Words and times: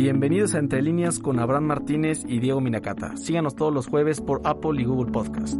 Bienvenidos 0.00 0.54
a 0.54 0.60
Entre 0.60 0.80
Líneas 0.80 1.18
con 1.18 1.40
Abraham 1.40 1.64
Martínez 1.64 2.22
y 2.28 2.38
Diego 2.38 2.60
Minacata. 2.60 3.16
Síganos 3.16 3.56
todos 3.56 3.74
los 3.74 3.88
jueves 3.88 4.20
por 4.20 4.40
Apple 4.44 4.80
y 4.80 4.84
Google 4.84 5.10
Podcast. 5.10 5.58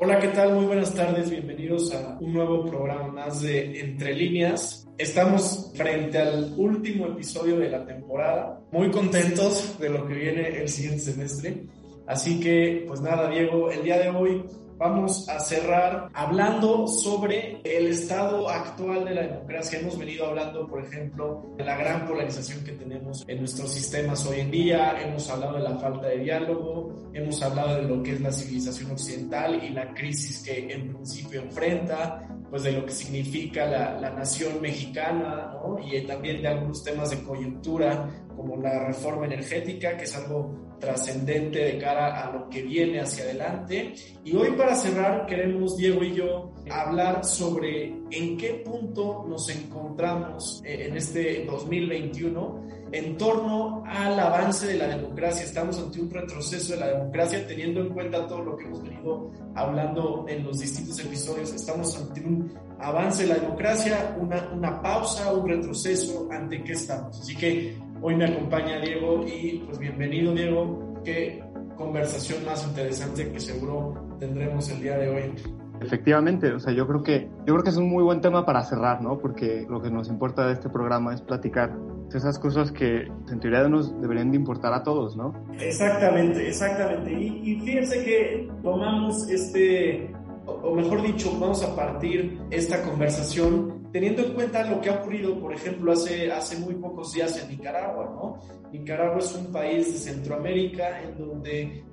Hola, 0.00 0.18
¿qué 0.18 0.26
tal? 0.28 0.56
Muy 0.56 0.64
buenas 0.64 0.92
tardes. 0.92 1.30
Bienvenidos 1.30 1.94
a 1.94 2.18
un 2.18 2.32
nuevo 2.32 2.66
programa 2.66 3.06
más 3.06 3.40
de 3.40 3.78
Entre 3.78 4.16
Líneas. 4.16 4.88
Estamos 4.98 5.72
frente 5.76 6.18
al 6.18 6.54
último 6.56 7.06
episodio 7.06 7.56
de 7.56 7.70
la 7.70 7.86
temporada. 7.86 8.60
Muy 8.72 8.90
contentos 8.90 9.78
de 9.78 9.90
lo 9.90 10.08
que 10.08 10.14
viene 10.14 10.48
el 10.48 10.68
siguiente 10.68 10.98
semestre. 10.98 11.66
Así 12.08 12.40
que, 12.40 12.82
pues 12.88 13.00
nada, 13.00 13.30
Diego, 13.30 13.70
el 13.70 13.84
día 13.84 14.00
de 14.00 14.08
hoy 14.10 14.44
vamos 14.76 15.28
a 15.28 15.38
cerrar 15.40 16.10
hablando 16.14 16.86
sobre 16.86 17.60
el 17.64 17.88
estado 17.88 18.48
actual 18.48 19.04
de 19.04 19.14
la 19.14 19.22
democracia. 19.22 19.78
Hemos 19.78 19.98
venido 19.98 20.26
hablando, 20.26 20.66
por 20.66 20.84
ejemplo, 20.84 21.42
de 21.56 21.64
la 21.64 21.76
gran 21.76 22.06
polarización 22.06 22.64
que 22.64 22.72
tenemos 22.72 23.24
en 23.26 23.38
nuestros 23.38 23.70
sistemas 23.70 24.26
hoy 24.26 24.40
en 24.40 24.50
día, 24.50 25.00
hemos 25.00 25.28
hablado 25.30 25.54
de 25.54 25.62
la 25.62 25.76
falta 25.76 26.08
de 26.08 26.18
diálogo, 26.18 26.94
hemos 27.12 27.42
hablado 27.42 27.76
de 27.76 27.82
lo 27.82 28.02
que 28.02 28.12
es 28.12 28.20
la 28.20 28.32
civilización 28.32 28.90
occidental 28.90 29.62
y 29.62 29.70
la 29.70 29.92
crisis 29.94 30.42
que 30.42 30.72
en 30.72 30.92
principio 30.92 31.42
enfrenta, 31.42 32.28
pues 32.50 32.64
de 32.64 32.72
lo 32.72 32.84
que 32.84 32.92
significa 32.92 33.66
la, 33.66 34.00
la 34.00 34.10
nación 34.10 34.60
mexicana, 34.60 35.52
¿no? 35.54 35.78
y 35.78 36.00
también 36.06 36.42
de 36.42 36.48
algunos 36.48 36.82
temas 36.82 37.10
de 37.10 37.22
coyuntura 37.22 38.08
como 38.36 38.56
la 38.56 38.86
reforma 38.86 39.26
energética, 39.26 39.96
que 39.96 40.04
es 40.04 40.16
algo 40.16 40.74
trascendente 40.78 41.58
de 41.64 41.78
cara 41.78 42.22
a 42.22 42.32
lo 42.32 42.48
que 42.48 42.62
viene 42.62 43.00
hacia 43.00 43.24
adelante. 43.24 43.94
Y 44.24 44.36
hoy 44.36 44.50
para 44.52 44.74
cerrar 44.74 45.26
queremos, 45.26 45.76
Diego 45.76 46.02
y 46.02 46.14
yo, 46.14 46.52
hablar 46.70 47.24
sobre 47.24 47.94
en 48.10 48.36
qué 48.36 48.62
punto 48.64 49.24
nos 49.28 49.48
encontramos 49.50 50.62
eh, 50.64 50.86
en 50.88 50.96
este 50.96 51.44
2021 51.44 52.74
en 52.92 53.16
torno 53.16 53.82
al 53.86 54.18
avance 54.20 54.68
de 54.68 54.76
la 54.76 54.86
democracia. 54.86 55.44
Estamos 55.44 55.78
ante 55.78 56.00
un 56.00 56.10
retroceso 56.10 56.74
de 56.74 56.80
la 56.80 56.86
democracia, 56.88 57.44
teniendo 57.44 57.80
en 57.80 57.88
cuenta 57.88 58.26
todo 58.28 58.42
lo 58.42 58.56
que 58.56 58.66
hemos 58.66 58.82
venido 58.82 59.32
hablando 59.56 60.24
en 60.28 60.44
los 60.44 60.60
distintos 60.60 61.00
episodios. 61.00 61.52
Estamos 61.52 61.96
ante 61.96 62.20
un 62.20 62.52
avance 62.78 63.22
de 63.24 63.30
la 63.30 63.34
democracia, 63.36 64.16
una, 64.20 64.48
una 64.52 64.80
pausa, 64.80 65.32
un 65.32 65.48
retroceso, 65.48 66.28
ante 66.30 66.62
qué 66.62 66.72
estamos. 66.72 67.20
Así 67.20 67.34
que 67.36 67.76
Hoy 68.06 68.16
me 68.16 68.26
acompaña 68.26 68.80
Diego 68.80 69.24
y 69.26 69.62
pues 69.64 69.78
bienvenido 69.78 70.34
Diego, 70.34 71.00
qué 71.02 71.42
conversación 71.74 72.44
más 72.44 72.62
interesante 72.68 73.32
que 73.32 73.40
seguro 73.40 73.94
tendremos 74.20 74.68
el 74.68 74.82
día 74.82 74.98
de 74.98 75.08
hoy. 75.08 75.34
Efectivamente, 75.80 76.52
o 76.52 76.60
sea, 76.60 76.74
yo 76.74 76.86
creo 76.86 77.02
que 77.02 77.30
yo 77.46 77.54
creo 77.54 77.62
que 77.62 77.70
es 77.70 77.78
un 77.78 77.88
muy 77.88 78.02
buen 78.02 78.20
tema 78.20 78.44
para 78.44 78.62
cerrar, 78.62 79.00
¿no? 79.00 79.16
Porque 79.18 79.64
lo 79.70 79.80
que 79.80 79.90
nos 79.90 80.10
importa 80.10 80.46
de 80.46 80.52
este 80.52 80.68
programa 80.68 81.14
es 81.14 81.22
platicar 81.22 81.78
esas 82.14 82.38
cosas 82.38 82.70
que 82.72 83.10
en 83.32 83.40
teoría 83.40 83.66
nos 83.68 83.98
deberían 84.02 84.30
de 84.30 84.36
importar 84.36 84.74
a 84.74 84.82
todos, 84.82 85.16
¿no? 85.16 85.32
Exactamente, 85.58 86.46
exactamente. 86.46 87.10
Y, 87.10 87.52
y 87.52 87.60
fíjense 87.60 88.04
que 88.04 88.50
tomamos 88.62 89.30
este 89.30 90.12
o 90.44 90.74
mejor 90.74 91.00
dicho, 91.00 91.30
vamos 91.40 91.64
a 91.64 91.74
partir 91.74 92.38
esta 92.50 92.82
conversación 92.82 93.83
teniendo 93.94 94.26
en 94.26 94.32
cuenta 94.32 94.68
lo 94.68 94.80
que 94.80 94.90
ha 94.90 94.94
ocurrido, 94.94 95.38
por 95.38 95.54
ejemplo, 95.54 95.92
hace, 95.92 96.28
hace 96.28 96.58
muy 96.58 96.74
pocos 96.74 97.12
días 97.12 97.40
en 97.40 97.48
Nicaragua, 97.48 98.10
¿no? 98.12 98.40
Nicaragua 98.72 99.20
es 99.20 99.32
un 99.36 99.52
país 99.52 99.92
de 99.92 99.98
Centroamérica 100.00 101.00
en 101.00 101.16
donde 101.16 101.84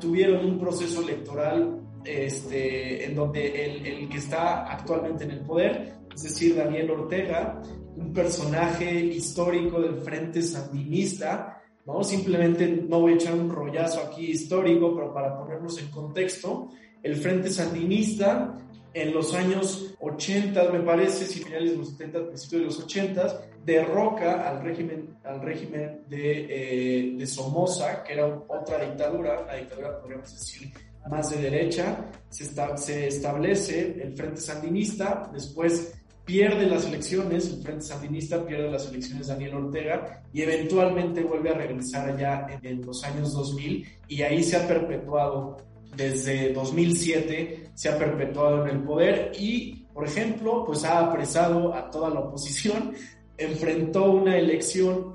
tuvieron 0.00 0.42
un 0.42 0.58
proceso 0.58 1.02
electoral 1.02 1.82
este, 2.02 3.04
en 3.04 3.14
donde 3.14 3.62
el, 3.62 3.84
el 3.84 4.08
que 4.08 4.16
está 4.16 4.72
actualmente 4.72 5.24
en 5.24 5.32
el 5.32 5.40
poder, 5.40 5.96
es 6.14 6.22
decir, 6.22 6.56
Daniel 6.56 6.92
Ortega, 6.92 7.60
un 7.94 8.10
personaje 8.14 8.98
histórico 8.98 9.82
del 9.82 9.96
Frente 9.96 10.40
Sandinista, 10.40 11.62
¿no? 11.84 12.02
Simplemente 12.02 12.68
no 12.88 13.02
voy 13.02 13.12
a 13.12 13.16
echar 13.16 13.34
un 13.34 13.50
rollazo 13.50 14.00
aquí 14.00 14.30
histórico, 14.30 14.94
pero 14.96 15.12
para 15.12 15.36
ponernos 15.36 15.78
en 15.78 15.90
contexto, 15.90 16.70
el 17.02 17.16
Frente 17.16 17.50
Sandinista 17.50 18.56
en 18.92 19.14
los 19.14 19.34
años 19.34 19.94
80, 20.00 20.70
me 20.70 20.80
parece, 20.80 21.26
si 21.26 21.40
finales 21.40 21.72
de 21.72 21.76
los 21.76 21.90
70, 21.90 22.26
principios 22.26 22.60
de 22.60 22.66
los 22.66 22.80
80, 22.80 23.40
derroca 23.64 24.48
al 24.48 24.62
régimen, 24.62 25.16
al 25.24 25.40
régimen 25.40 26.02
de, 26.08 27.20
eh, 27.20 27.26
Somoza, 27.26 28.02
que 28.02 28.14
era 28.14 28.26
otra 28.26 28.84
dictadura, 28.84 29.44
la 29.46 29.56
dictadura, 29.56 30.00
podríamos 30.00 30.32
decir, 30.32 30.72
más 31.08 31.30
de 31.30 31.42
derecha, 31.42 32.10
se, 32.28 32.44
se 32.76 33.06
establece 33.06 34.02
el 34.02 34.16
Frente 34.16 34.40
Sandinista, 34.40 35.30
después 35.32 35.94
pierde 36.24 36.66
las 36.66 36.86
elecciones, 36.86 37.48
el 37.48 37.62
Frente 37.62 37.84
Sandinista 37.84 38.44
pierde 38.44 38.70
las 38.70 38.88
elecciones 38.88 39.28
Daniel 39.28 39.54
Ortega 39.54 40.22
y 40.32 40.42
eventualmente 40.42 41.22
vuelve 41.22 41.50
a 41.50 41.54
regresar 41.54 42.10
allá 42.10 42.46
en, 42.50 42.66
en 42.66 42.86
los 42.86 43.02
años 43.04 43.32
2000 43.32 43.86
y 44.08 44.22
ahí 44.22 44.42
se 44.42 44.56
ha 44.56 44.68
perpetuado 44.68 45.56
desde 45.96 46.52
2007 46.52 47.59
se 47.74 47.88
ha 47.88 47.98
perpetuado 47.98 48.66
en 48.66 48.76
el 48.76 48.82
poder 48.82 49.32
y, 49.38 49.86
por 49.92 50.06
ejemplo, 50.06 50.64
pues 50.64 50.84
ha 50.84 51.00
apresado 51.00 51.74
a 51.74 51.90
toda 51.90 52.10
la 52.10 52.20
oposición, 52.20 52.92
enfrentó 53.38 54.10
una 54.10 54.36
elección 54.36 55.12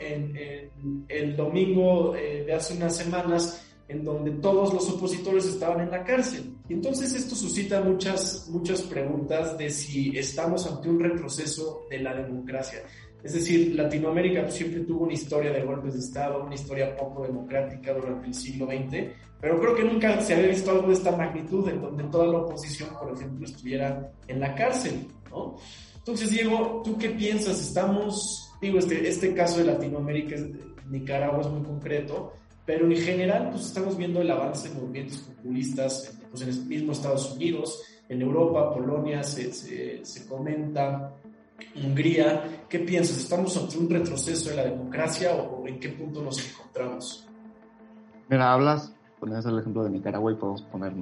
el 1.07 1.35
domingo 1.35 2.15
eh, 2.15 2.43
de 2.45 2.53
hace 2.53 2.75
unas 2.75 2.95
semanas 2.95 3.65
en 3.87 4.03
donde 4.03 4.31
todos 4.31 4.73
los 4.73 4.89
opositores 4.89 5.45
estaban 5.45 5.81
en 5.81 5.91
la 5.91 6.03
cárcel. 6.03 6.55
Y 6.67 6.73
entonces 6.73 7.13
esto 7.13 7.35
suscita 7.35 7.81
muchas, 7.81 8.47
muchas 8.49 8.81
preguntas 8.81 9.57
de 9.57 9.69
si 9.69 10.17
estamos 10.17 10.65
ante 10.65 10.89
un 10.89 10.99
retroceso 10.99 11.85
de 11.89 11.99
la 11.99 12.15
democracia. 12.15 12.79
Es 13.25 13.33
decir, 13.33 13.73
Latinoamérica 13.73 14.47
siempre 14.51 14.81
tuvo 14.81 15.05
una 15.05 15.13
historia 15.13 15.51
de 15.51 15.63
golpes 15.63 15.95
de 15.95 15.99
Estado, 15.99 16.43
una 16.43 16.53
historia 16.53 16.95
poco 16.95 17.23
democrática 17.23 17.91
durante 17.91 18.27
el 18.27 18.35
siglo 18.35 18.67
XX, 18.67 18.97
pero 19.41 19.59
creo 19.59 19.73
que 19.73 19.83
nunca 19.83 20.21
se 20.21 20.35
había 20.35 20.49
visto 20.49 20.69
algo 20.69 20.89
de 20.89 20.93
esta 20.93 21.11
magnitud 21.17 21.67
en 21.67 21.81
donde 21.81 22.03
toda 22.03 22.27
la 22.27 22.37
oposición, 22.37 22.89
por 22.99 23.11
ejemplo, 23.11 23.43
estuviera 23.43 24.11
en 24.27 24.39
la 24.39 24.53
cárcel, 24.53 25.07
¿no? 25.31 25.55
Entonces, 25.97 26.29
Diego, 26.29 26.83
¿tú 26.85 26.99
qué 26.99 27.09
piensas? 27.09 27.59
Estamos, 27.59 28.53
digo, 28.61 28.77
este, 28.77 29.09
este 29.09 29.33
caso 29.33 29.57
de 29.57 29.73
Latinoamérica, 29.73 30.35
Nicaragua 30.87 31.41
es 31.41 31.47
muy 31.47 31.63
concreto, 31.63 32.33
pero 32.63 32.85
en 32.85 32.95
general, 32.95 33.49
pues 33.49 33.65
estamos 33.65 33.97
viendo 33.97 34.21
el 34.21 34.29
avance 34.29 34.69
de 34.69 34.75
movimientos 34.75 35.17
populistas 35.17 36.15
pues, 36.29 36.43
en 36.43 36.49
el 36.49 36.65
mismo 36.67 36.91
Estados 36.91 37.31
Unidos, 37.31 37.81
en 38.07 38.21
Europa, 38.21 38.71
Polonia, 38.71 39.23
se, 39.23 39.51
se, 39.51 40.05
se 40.05 40.27
comenta 40.27 41.14
Hungría. 41.75 42.65
¿Qué 42.69 42.79
piensas? 42.79 43.17
¿Estamos 43.17 43.55
ante 43.57 43.77
un 43.77 43.89
retroceso 43.89 44.49
de 44.49 44.55
la 44.55 44.63
democracia 44.63 45.33
o 45.33 45.67
en 45.67 45.79
qué 45.79 45.89
punto 45.89 46.21
nos 46.21 46.49
encontramos? 46.49 47.27
Mira, 48.29 48.53
hablas, 48.53 48.93
pones 49.19 49.45
el 49.45 49.59
ejemplo 49.59 49.83
de 49.83 49.89
Nicaragua 49.91 50.31
y 50.31 50.35
podemos 50.35 50.61
poner 50.63 50.93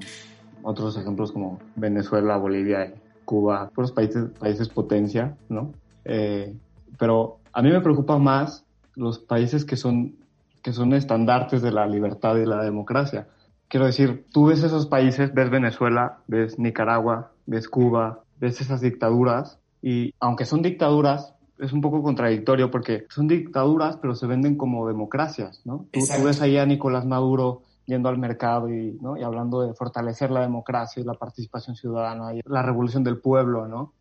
otros 0.62 0.98
ejemplos 0.98 1.32
como 1.32 1.60
Venezuela, 1.76 2.38
Bolivia, 2.38 2.94
Cuba, 3.26 3.70
otros 3.72 3.92
países, 3.92 4.30
países 4.40 4.70
potencia, 4.70 5.38
¿no? 5.50 5.74
Eh, 6.06 6.54
pero 6.98 7.40
a 7.54 7.62
mí 7.62 7.72
me 7.72 7.82
preocupa 7.82 8.18
más 8.18 8.66
los 8.96 9.20
países 9.20 9.66
que 9.66 9.78
son, 9.78 10.16
que 10.62 10.74
son 10.74 10.94
estandartes 10.94 11.62
de 11.62 11.72
la 11.72 11.86
libertad 11.86 12.36
y 12.38 12.46
la 12.46 12.64
democracia. 12.64 13.28
Quiero 13.68 13.86
decir, 13.86 14.26
tú 14.32 14.48
ves 14.48 14.64
esos 14.64 14.86
países, 14.86 15.34
ves 15.34 15.50
Venezuela, 15.50 16.20
ves 16.28 16.60
Nicaragua, 16.60 17.32
ves 17.46 17.68
Cuba, 17.68 18.24
ves 18.40 18.62
esas 18.62 18.82
dictaduras 18.82 19.60
y 19.84 20.16
aunque 20.22 20.46
son 20.46 20.62
dictaduras, 20.62 21.36
es 21.60 21.74
un 21.74 21.82
poco 21.82 22.02
contradictorio 22.02 22.72
porque 22.72 23.06
son 23.10 23.28
dictaduras, 23.28 23.98
pero 23.98 24.16
se 24.16 24.26
venden 24.26 24.56
como 24.56 24.88
democracias, 24.88 25.62
¿no? 25.66 25.88
Tú, 25.92 26.00
ves 26.24 26.42
ahí 26.42 26.58
a 26.58 26.66
Nicolás 26.66 27.06
Maduro 27.06 27.64
yendo 27.86 28.08
al 28.08 28.18
mercado 28.18 28.70
y, 28.70 28.98
¿no? 29.02 29.18
y 29.18 29.24
hablando 29.24 29.62
de 29.62 29.74
fortalecer 29.74 30.32
la 30.32 30.40
democracia 30.40 31.02
y 31.02 31.04
la 31.04 31.16
participación 31.16 31.76
ciudadana 31.76 32.34
y 32.34 32.40
la 32.46 32.62
revolución 32.62 33.04
del 33.04 33.20
pueblo, 33.20 33.68
¿no? 33.68 33.92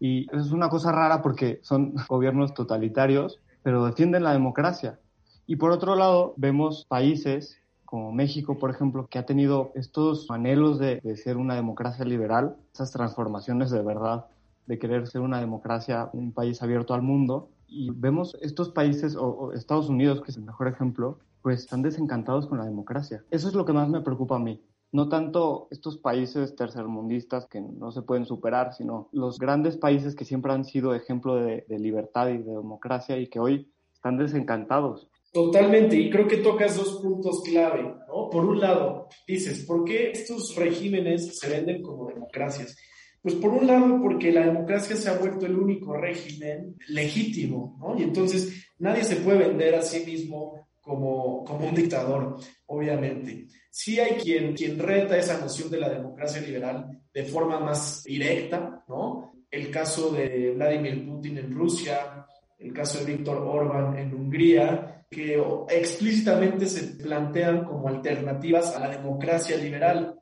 Y 0.00 0.26
es 0.36 0.50
una 0.50 0.68
cosa 0.68 0.90
rara 0.90 1.22
porque 1.22 1.60
son 1.62 1.94
gobiernos 2.08 2.52
totalitarios, 2.52 3.38
pero 3.62 3.86
defienden 3.86 4.24
la 4.24 4.32
democracia. 4.32 4.98
Y 5.46 5.56
por 5.56 5.70
otro 5.70 5.94
lado, 5.94 6.34
vemos 6.38 6.86
países 6.88 7.56
como 7.84 8.10
México, 8.10 8.58
por 8.58 8.70
ejemplo, 8.70 9.06
que 9.08 9.18
ha 9.20 9.26
tenido 9.26 9.70
estos 9.76 10.28
anhelos 10.28 10.80
de, 10.80 11.00
de 11.00 11.16
ser 11.16 11.36
una 11.36 11.54
democracia 11.54 12.04
liberal, 12.04 12.56
esas 12.72 12.90
transformaciones 12.90 13.70
de 13.70 13.82
verdad 13.82 14.26
de 14.70 14.78
querer 14.78 15.08
ser 15.08 15.20
una 15.20 15.40
democracia, 15.40 16.10
un 16.12 16.30
país 16.30 16.62
abierto 16.62 16.94
al 16.94 17.02
mundo. 17.02 17.50
Y 17.66 17.90
vemos 17.90 18.38
estos 18.40 18.70
países, 18.70 19.16
o, 19.16 19.52
Estados 19.52 19.88
Unidos, 19.88 20.22
que 20.22 20.30
es 20.30 20.36
el 20.36 20.44
mejor 20.44 20.68
ejemplo, 20.68 21.18
pues 21.42 21.62
están 21.62 21.82
desencantados 21.82 22.46
con 22.46 22.58
la 22.58 22.66
democracia. 22.66 23.24
Eso 23.32 23.48
es 23.48 23.54
lo 23.54 23.64
que 23.64 23.72
más 23.72 23.88
me 23.88 24.00
preocupa 24.00 24.36
a 24.36 24.38
mí. 24.38 24.62
No 24.92 25.08
tanto 25.08 25.66
estos 25.72 25.98
países 25.98 26.54
tercermundistas 26.54 27.46
que 27.46 27.60
no 27.60 27.90
se 27.90 28.02
pueden 28.02 28.26
superar, 28.26 28.72
sino 28.72 29.08
los 29.10 29.40
grandes 29.40 29.76
países 29.76 30.14
que 30.14 30.24
siempre 30.24 30.52
han 30.52 30.64
sido 30.64 30.94
ejemplo 30.94 31.34
de, 31.34 31.64
de 31.68 31.78
libertad 31.80 32.28
y 32.28 32.38
de 32.38 32.52
democracia 32.52 33.18
y 33.18 33.26
que 33.26 33.40
hoy 33.40 33.72
están 33.92 34.18
desencantados. 34.18 35.08
Totalmente, 35.32 35.96
y 35.96 36.10
creo 36.10 36.28
que 36.28 36.36
tocas 36.36 36.76
dos 36.76 37.00
puntos 37.02 37.42
clave, 37.42 37.82
¿no? 37.82 38.30
Por 38.30 38.44
un 38.44 38.60
lado, 38.60 39.08
dices, 39.26 39.64
¿por 39.66 39.84
qué 39.84 40.12
estos 40.12 40.54
regímenes 40.54 41.38
se 41.38 41.48
venden 41.48 41.82
como 41.82 42.06
democracias? 42.06 42.76
Pues 43.22 43.34
por 43.34 43.50
un 43.50 43.66
lado, 43.66 44.00
porque 44.00 44.32
la 44.32 44.46
democracia 44.46 44.96
se 44.96 45.10
ha 45.10 45.18
vuelto 45.18 45.46
el 45.46 45.56
único 45.56 45.94
régimen 45.94 46.76
legítimo, 46.88 47.76
¿no? 47.78 47.98
Y 47.98 48.04
entonces 48.04 48.66
nadie 48.78 49.04
se 49.04 49.16
puede 49.16 49.48
vender 49.48 49.74
a 49.74 49.82
sí 49.82 50.04
mismo 50.06 50.68
como, 50.80 51.44
como 51.44 51.68
un 51.68 51.74
dictador, 51.74 52.36
obviamente. 52.66 53.46
Sí 53.70 54.00
hay 54.00 54.16
quien, 54.16 54.54
quien 54.54 54.78
reta 54.78 55.18
esa 55.18 55.38
noción 55.38 55.70
de 55.70 55.80
la 55.80 55.90
democracia 55.90 56.40
liberal 56.40 57.02
de 57.12 57.24
forma 57.24 57.60
más 57.60 58.02
directa, 58.04 58.84
¿no? 58.88 59.32
El 59.50 59.70
caso 59.70 60.10
de 60.10 60.52
Vladimir 60.54 61.06
Putin 61.06 61.38
en 61.38 61.52
Rusia, 61.52 62.24
el 62.58 62.72
caso 62.72 63.04
de 63.04 63.16
Víctor 63.16 63.38
Orban 63.38 63.98
en 63.98 64.14
Hungría, 64.14 65.04
que 65.10 65.42
explícitamente 65.68 66.66
se 66.66 67.02
plantean 67.02 67.64
como 67.64 67.88
alternativas 67.88 68.76
a 68.76 68.80
la 68.80 68.96
democracia 68.96 69.56
liberal. 69.56 70.19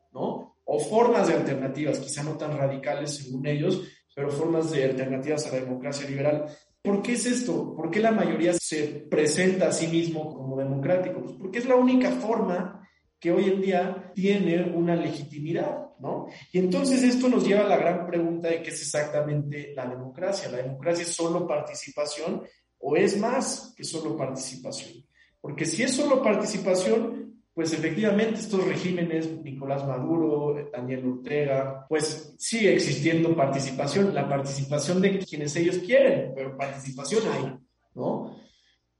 Formas 0.79 1.29
de 1.29 1.35
alternativas, 1.35 1.99
quizá 1.99 2.23
no 2.23 2.37
tan 2.37 2.57
radicales 2.57 3.17
según 3.17 3.47
ellos, 3.47 3.83
pero 4.15 4.31
formas 4.31 4.71
de 4.71 4.85
alternativas 4.85 5.47
a 5.47 5.53
la 5.53 5.61
democracia 5.61 6.09
liberal. 6.09 6.47
¿Por 6.83 7.03
qué 7.03 7.13
es 7.13 7.27
esto? 7.27 7.75
¿Por 7.75 7.91
qué 7.91 8.01
la 8.01 8.13
mayoría 8.13 8.53
se 8.53 9.07
presenta 9.11 9.69
a 9.69 9.73
sí 9.73 9.87
mismo 9.89 10.35
como 10.35 10.57
democrático? 10.57 11.23
Pues 11.23 11.37
porque 11.37 11.59
es 11.59 11.67
la 11.67 11.77
única 11.77 12.11
forma 12.11 12.89
que 13.21 13.33
hoy 13.33 13.45
en 13.45 13.61
día 13.61 14.13
tiene 14.15 14.63
una 14.63 14.95
legitimidad, 14.95 15.91
¿no? 15.99 16.29
Y 16.53 16.59
entonces 16.59 17.03
esto 17.03 17.29
nos 17.29 17.47
lleva 17.47 17.63
a 17.63 17.69
la 17.69 17.77
gran 17.77 18.07
pregunta 18.07 18.49
de 18.49 18.63
qué 18.63 18.71
es 18.71 18.81
exactamente 18.81 19.73
la 19.75 19.87
democracia. 19.87 20.49
¿La 20.51 20.59
democracia 20.59 21.03
es 21.03 21.15
solo 21.15 21.47
participación 21.47 22.43
o 22.79 22.97
es 22.97 23.19
más 23.19 23.75
que 23.77 23.85
solo 23.85 24.17
participación? 24.17 25.05
Porque 25.41 25.65
si 25.65 25.83
es 25.83 25.93
solo 25.93 26.23
participación, 26.23 27.38
pues 27.59 27.73
efectivamente 27.73 28.39
estos 28.39 28.65
regímenes, 28.65 29.43
Nicolás 29.43 29.85
Maduro, 29.85 30.71
Daniel 30.73 31.09
Ortega, 31.09 31.87
pues 31.89 32.33
sigue 32.39 32.73
existiendo 32.73 33.35
participación, 33.35 34.15
la 34.15 34.29
participación 34.29 35.01
de 35.01 35.19
quienes 35.19 35.57
ellos 35.57 35.79
quieren, 35.79 36.35
pero 36.37 36.57
participación 36.57 37.25
hay, 37.33 37.59
¿no? 37.97 38.37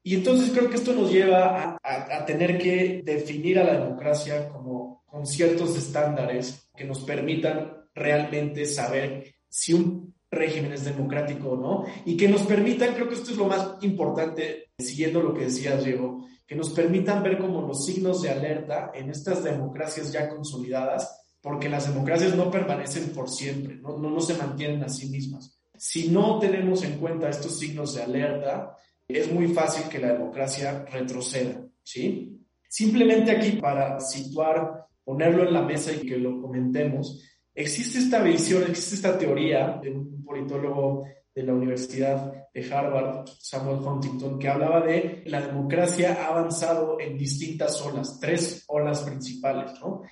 Y 0.03 0.17
entonces 0.17 0.51
creo 0.51 0.69
que 0.69 0.75
esto 0.75 0.93
nos 0.93 1.13
lleva 1.13 1.79
a, 1.81 2.27
tener 2.27 2.59
que 2.59 3.01
definir 3.05 3.61
a 3.61 3.63
la 3.65 3.75
democracia 3.75 4.49
como 4.49 5.05
con 5.07 5.25
ciertos 5.25 5.79
estándares 5.79 6.69
que 6.75 6.85
nos 6.85 6.99
permitan 7.05 7.87
realmente 7.95 8.67
saber 8.67 9.37
si 9.49 9.73
un 9.73 10.17
régimen 10.33 10.73
es 10.73 10.85
democrático 10.85 11.51
o 11.51 11.57
no, 11.57 11.85
y 12.05 12.17
que 12.17 12.27
nos 12.27 12.43
permitan, 12.43 12.95
creo 12.95 13.09
que 13.09 13.15
esto 13.15 13.31
es 13.31 13.37
lo 13.37 13.47
más 13.47 13.77
importante, 13.83 14.73
siguiendo 14.77 15.23
lo 15.23 15.33
que 15.33 15.45
decías, 15.45 15.85
Diego, 15.85 16.27
que 16.49 16.57
nos 16.57 16.71
permitan 16.71 17.23
ver 17.23 17.39
como 17.39 17.61
los 17.61 17.85
signos 17.85 18.23
de 18.23 18.31
alerta 18.31 18.91
en 18.95 19.11
estas 19.11 19.45
democracias 19.45 20.11
ya 20.11 20.31
consolidadas, 20.31 21.37
porque 21.43 21.69
las 21.69 21.87
democracias 21.87 22.35
no 22.35 22.51
permanecen 22.51 23.11
por 23.11 23.29
siempre, 23.29 23.77
no, 23.77 23.99
no, 23.99 24.11
no 24.11 24.21
se 24.21 24.35
mantienen 24.35 24.83
a 24.83 24.89
sí 24.89 25.11
mismas. 25.11 25.61
Si 25.77 26.09
no 26.09 26.39
tenemos 26.39 26.83
en 26.85 26.99
cuenta 26.99 27.29
estos 27.29 27.59
signos 27.59 27.95
de 27.95 28.03
alerta, 28.03 28.75
es 29.07 29.31
muy 29.31 29.49
fácil 29.49 29.91
que 29.91 29.99
la 29.99 30.15
democracia 30.15 30.87
retroceda, 30.91 31.63
¿sí? 31.83 32.41
Simplemente 32.67 33.31
aquí 33.31 33.53
para 33.61 34.01
situar, 34.01 34.87
ponerlo 35.05 35.47
en 35.47 35.53
la 35.53 35.63
mesa 35.63 35.93
y 35.93 36.07
que 36.07 36.17
lo 36.17 36.41
comentemos, 36.41 37.23
existe 37.55 37.99
esta 37.99 38.23
visión, 38.23 38.63
existe 38.63 38.95
esta 38.95 39.19
teoría 39.19 39.79
de 39.83 39.91
un 39.91 40.25
politólogo 40.25 41.05
de 41.39 41.45
la 41.45 41.55
Universidad 41.55 42.51
de 42.53 42.75
Harvard, 42.75 43.29
Samuel 43.39 43.79
Huntington, 43.79 44.41
que 44.41 44.49
hablaba 44.49 44.81
de 44.81 45.23
la 45.27 45.41
democracia 45.41 46.19
ha 46.21 46.27
avanzado 46.31 46.99
en 46.99 47.17
distintas 47.17 47.81
olas, 47.83 48.19
tres 48.19 48.65
olas 48.67 49.03
principales, 49.03 49.79
¿no? 49.81 50.03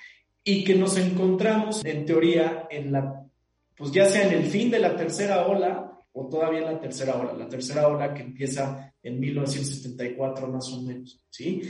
Y 0.45 0.63
que 0.63 0.77
nos 0.77 0.97
encontramos, 0.97 1.85
en 1.85 2.07
teoría, 2.07 2.69
en 2.71 2.93
la, 2.93 3.27
pues 3.77 3.91
ya 3.91 4.07
sea 4.07 4.29
en 4.29 4.35
el 4.35 4.45
fin 4.45 4.71
de 4.71 4.79
la 4.79 4.95
tercera 4.95 5.49
ola 5.49 6.01
o 6.13 6.29
todavía 6.29 6.61
en 6.61 6.67
la 6.67 6.81
tercera 6.81 7.17
ola, 7.17 7.33
la 7.33 7.49
tercera 7.49 7.89
ola 7.89 8.15
que 8.15 8.23
empieza 8.23 8.95
en 9.03 9.19
1974 9.19 10.47
más 10.47 10.73
o 10.73 10.83
menos, 10.83 11.27
¿sí? 11.29 11.61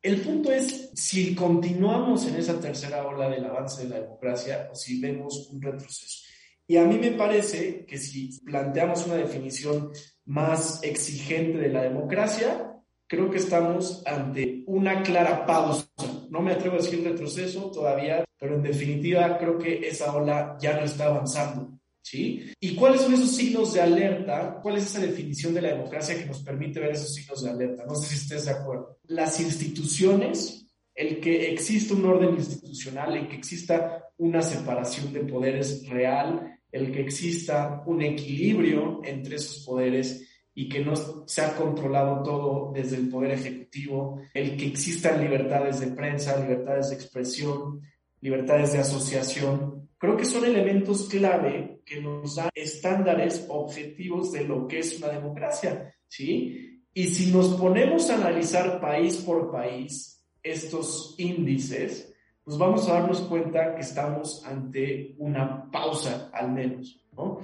El 0.00 0.20
punto 0.20 0.52
es 0.52 0.90
si 0.94 1.34
continuamos 1.34 2.24
en 2.28 2.36
esa 2.36 2.60
tercera 2.60 3.04
ola 3.04 3.28
del 3.28 3.44
avance 3.44 3.82
de 3.82 3.88
la 3.88 4.00
democracia 4.00 4.68
o 4.70 4.76
si 4.76 5.00
vemos 5.00 5.48
un 5.52 5.60
retroceso. 5.60 6.31
Y 6.66 6.76
a 6.76 6.84
mí 6.84 6.98
me 6.98 7.12
parece 7.12 7.84
que 7.84 7.98
si 7.98 8.40
planteamos 8.44 9.06
una 9.06 9.16
definición 9.16 9.90
más 10.24 10.82
exigente 10.82 11.58
de 11.58 11.68
la 11.68 11.82
democracia, 11.82 12.72
creo 13.06 13.30
que 13.30 13.38
estamos 13.38 14.02
ante 14.06 14.62
una 14.66 15.02
clara 15.02 15.44
pausa. 15.44 15.86
No 16.30 16.40
me 16.40 16.52
atrevo 16.52 16.76
a 16.76 16.78
decir 16.78 17.04
retroceso 17.04 17.70
todavía, 17.70 18.24
pero 18.38 18.56
en 18.56 18.62
definitiva 18.62 19.36
creo 19.38 19.58
que 19.58 19.86
esa 19.86 20.14
ola 20.14 20.56
ya 20.60 20.78
no 20.78 20.84
está 20.84 21.06
avanzando. 21.06 21.78
¿sí? 22.02 22.52
¿Y 22.60 22.74
cuáles 22.74 23.02
son 23.02 23.14
esos 23.14 23.34
signos 23.34 23.72
de 23.72 23.80
alerta? 23.80 24.58
¿Cuál 24.60 24.76
es 24.76 24.86
esa 24.86 25.00
definición 25.00 25.54
de 25.54 25.62
la 25.62 25.68
democracia 25.68 26.18
que 26.18 26.26
nos 26.26 26.42
permite 26.42 26.80
ver 26.80 26.92
esos 26.92 27.14
signos 27.14 27.42
de 27.42 27.50
alerta? 27.50 27.84
No 27.86 27.94
sé 27.94 28.08
si 28.08 28.14
estés 28.16 28.44
de 28.46 28.52
acuerdo. 28.52 28.98
Las 29.04 29.40
instituciones, 29.40 30.61
el 30.94 31.20
que 31.20 31.50
exista 31.50 31.94
un 31.94 32.04
orden 32.04 32.34
institucional, 32.34 33.16
el 33.16 33.28
que 33.28 33.36
exista 33.36 34.08
una 34.18 34.42
separación 34.42 35.12
de 35.12 35.20
poderes 35.20 35.88
real, 35.88 36.60
el 36.70 36.92
que 36.92 37.00
exista 37.00 37.82
un 37.86 38.02
equilibrio 38.02 39.00
entre 39.04 39.36
esos 39.36 39.64
poderes 39.64 40.28
y 40.54 40.68
que 40.68 40.84
no 40.84 40.94
se 41.26 41.40
ha 41.40 41.56
controlado 41.56 42.22
todo 42.22 42.72
desde 42.74 42.96
el 42.96 43.08
poder 43.08 43.32
ejecutivo, 43.32 44.20
el 44.34 44.56
que 44.56 44.66
existan 44.66 45.20
libertades 45.20 45.80
de 45.80 45.88
prensa, 45.88 46.38
libertades 46.38 46.90
de 46.90 46.96
expresión, 46.96 47.80
libertades 48.20 48.72
de 48.72 48.78
asociación, 48.80 49.88
creo 49.98 50.16
que 50.16 50.24
son 50.24 50.44
elementos 50.44 51.08
clave 51.08 51.80
que 51.84 52.00
nos 52.00 52.36
dan 52.36 52.50
estándares 52.54 53.46
objetivos 53.48 54.32
de 54.32 54.44
lo 54.44 54.66
que 54.68 54.80
es 54.80 54.98
una 54.98 55.08
democracia, 55.08 55.94
¿sí? 56.06 56.82
Y 56.94 57.04
si 57.08 57.32
nos 57.32 57.54
ponemos 57.54 58.10
a 58.10 58.16
analizar 58.16 58.80
país 58.80 59.16
por 59.16 59.50
país 59.50 60.11
estos 60.42 61.14
índices, 61.18 62.14
pues 62.44 62.58
vamos 62.58 62.88
a 62.88 62.94
darnos 62.94 63.20
cuenta 63.22 63.74
que 63.74 63.82
estamos 63.82 64.44
ante 64.44 65.14
una 65.18 65.70
pausa, 65.70 66.30
al 66.32 66.52
menos, 66.52 67.04
¿no? 67.16 67.40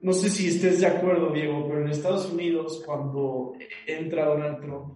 No 0.00 0.12
sé 0.12 0.30
si 0.30 0.48
estés 0.48 0.80
de 0.80 0.86
acuerdo, 0.86 1.32
Diego, 1.32 1.66
pero 1.66 1.80
en 1.82 1.88
Estados 1.88 2.30
Unidos, 2.30 2.82
cuando 2.86 3.54
entra 3.86 4.26
Donald 4.26 4.60
Trump, 4.60 4.94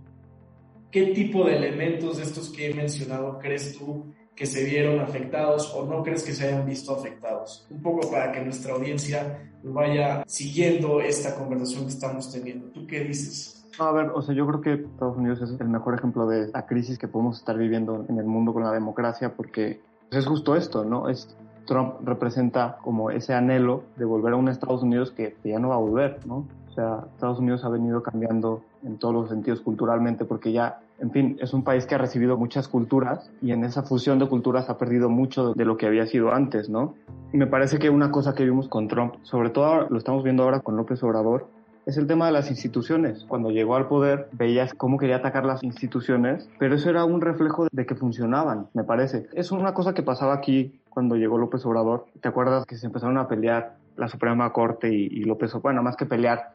¿qué 0.91 1.07
tipo 1.07 1.45
de 1.45 1.57
elementos 1.57 2.19
de 2.19 2.25
estos 2.25 2.51
que 2.51 2.71
he 2.71 2.75
mencionado 2.75 3.39
crees 3.39 3.77
tú 3.77 4.15
que 4.37 4.47
se 4.47 4.65
vieron 4.65 5.01
afectados 5.01 5.73
o 5.75 5.85
no 5.85 6.03
crees 6.03 6.23
que 6.23 6.33
se 6.33 6.47
hayan 6.47 6.67
visto 6.67 6.95
afectados? 6.95 7.67
Un 7.71 7.83
poco 7.83 8.11
para 8.11 8.31
que 8.31 8.41
nuestra 8.41 8.75
audiencia 8.75 9.51
vaya 9.65 10.23
siguiendo 10.27 11.01
esta 11.01 11.35
conversación 11.35 11.85
que 11.85 11.93
estamos 11.93 12.31
teniendo. 12.31 12.69
¿Tú 12.69 12.87
qué 12.87 13.01
dices? 13.01 13.60
A 13.79 13.93
ver, 13.93 14.11
o 14.15 14.23
sea, 14.23 14.35
yo 14.35 14.47
creo 14.47 14.61
que 14.61 14.73
Estados 14.85 15.17
Unidos 15.17 15.41
es 15.41 15.59
el 15.61 15.69
mejor 15.69 15.95
ejemplo 15.95 16.27
de 16.27 16.49
la 16.49 16.67
crisis 16.67 16.99
que 16.99 17.09
podemos 17.09 17.39
estar 17.39 17.57
viviendo 17.57 18.05
en 18.09 18.19
el 18.19 18.27
mundo 18.27 18.53
con 18.53 18.65
la 18.65 18.73
democracia 18.73 19.35
porque 19.35 19.81
es 20.11 20.27
justo 20.27 20.57
esto, 20.57 20.85
¿no? 20.85 21.09
Es 21.09 21.37
Trump 21.67 21.95
representa 22.03 22.79
como 22.83 23.11
ese 23.11 23.33
anhelo 23.33 23.85
de 23.97 24.05
volver 24.05 24.35
a 24.35 24.37
un 24.37 24.49
Estados 24.49 24.83
Unidos 24.83 25.13
que, 25.13 25.37
que 25.43 25.51
ya 25.51 25.59
no 25.59 25.69
va 25.69 25.77
a 25.77 25.79
volver, 25.79 26.19
¿no? 26.27 26.47
O 26.69 26.73
sea, 26.75 27.05
Estados 27.15 27.39
Unidos 27.39 27.65
ha 27.65 27.69
venido 27.69 28.03
cambiando 28.03 28.63
en 28.83 28.99
todos 28.99 29.15
los 29.15 29.29
sentidos 29.29 29.61
culturalmente 29.61 30.25
porque 30.25 30.53
ya 30.53 30.81
en 31.01 31.11
fin, 31.11 31.39
es 31.41 31.55
un 31.55 31.65
país 31.65 31.87
que 31.87 31.95
ha 31.95 31.99
recibido 31.99 32.37
muchas 32.37 32.69
culturas 32.69 33.31
y 33.41 33.53
en 33.53 33.65
esa 33.65 33.83
fusión 33.83 34.19
de 34.19 34.29
culturas 34.29 34.69
ha 34.69 34.77
perdido 34.77 35.09
mucho 35.09 35.55
de 35.55 35.65
lo 35.65 35.79
que 35.79 35.87
había 35.87 36.07
sido 36.07 36.33
antes, 36.33 36.69
¿no? 36.69 36.95
Me 37.33 37.47
parece 37.47 37.79
que 37.79 37.89
una 37.89 38.11
cosa 38.11 38.35
que 38.35 38.45
vimos 38.45 38.69
con 38.69 38.87
Trump, 38.87 39.15
sobre 39.23 39.49
todo 39.49 39.89
lo 39.89 39.97
estamos 39.97 40.23
viendo 40.23 40.43
ahora 40.43 40.61
con 40.61 40.77
López 40.77 41.03
Obrador, 41.03 41.49
es 41.87 41.97
el 41.97 42.07
tema 42.07 42.27
de 42.27 42.33
las 42.33 42.51
instituciones. 42.51 43.25
Cuando 43.29 43.51
llegó 43.51 43.77
al 43.77 43.89
poder 43.89 44.29
veías 44.33 44.75
cómo 44.75 44.99
quería 44.99 45.17
atacar 45.17 45.45
las 45.45 45.63
instituciones, 45.63 46.49
pero 46.59 46.75
eso 46.75 46.91
era 46.91 47.05
un 47.05 47.21
reflejo 47.21 47.67
de 47.71 47.87
que 47.87 47.95
funcionaban, 47.95 48.69
me 48.75 48.85
parece. 48.85 49.29
Es 49.33 49.53
una 49.53 49.75
cosa 49.75 49.95
que 49.95 50.03
pasaba 50.03 50.35
aquí 50.35 50.81
cuando 50.89 51.17
llegó 51.17 51.39
López 51.39 51.65
Obrador. 51.67 52.07
¿Te 52.21 52.29
acuerdas 52.29 52.67
que 52.67 52.77
se 52.77 52.87
empezaron 52.87 53.19
a 53.19 53.29
pelear 53.29 53.77
la 53.97 54.09
Suprema 54.09 54.53
Corte 54.53 54.93
y, 54.93 55.07
y 55.07 55.25
López, 55.25 55.53
bueno, 55.63 55.83
más 55.83 55.97
que 55.97 56.07
pelear, 56.07 56.55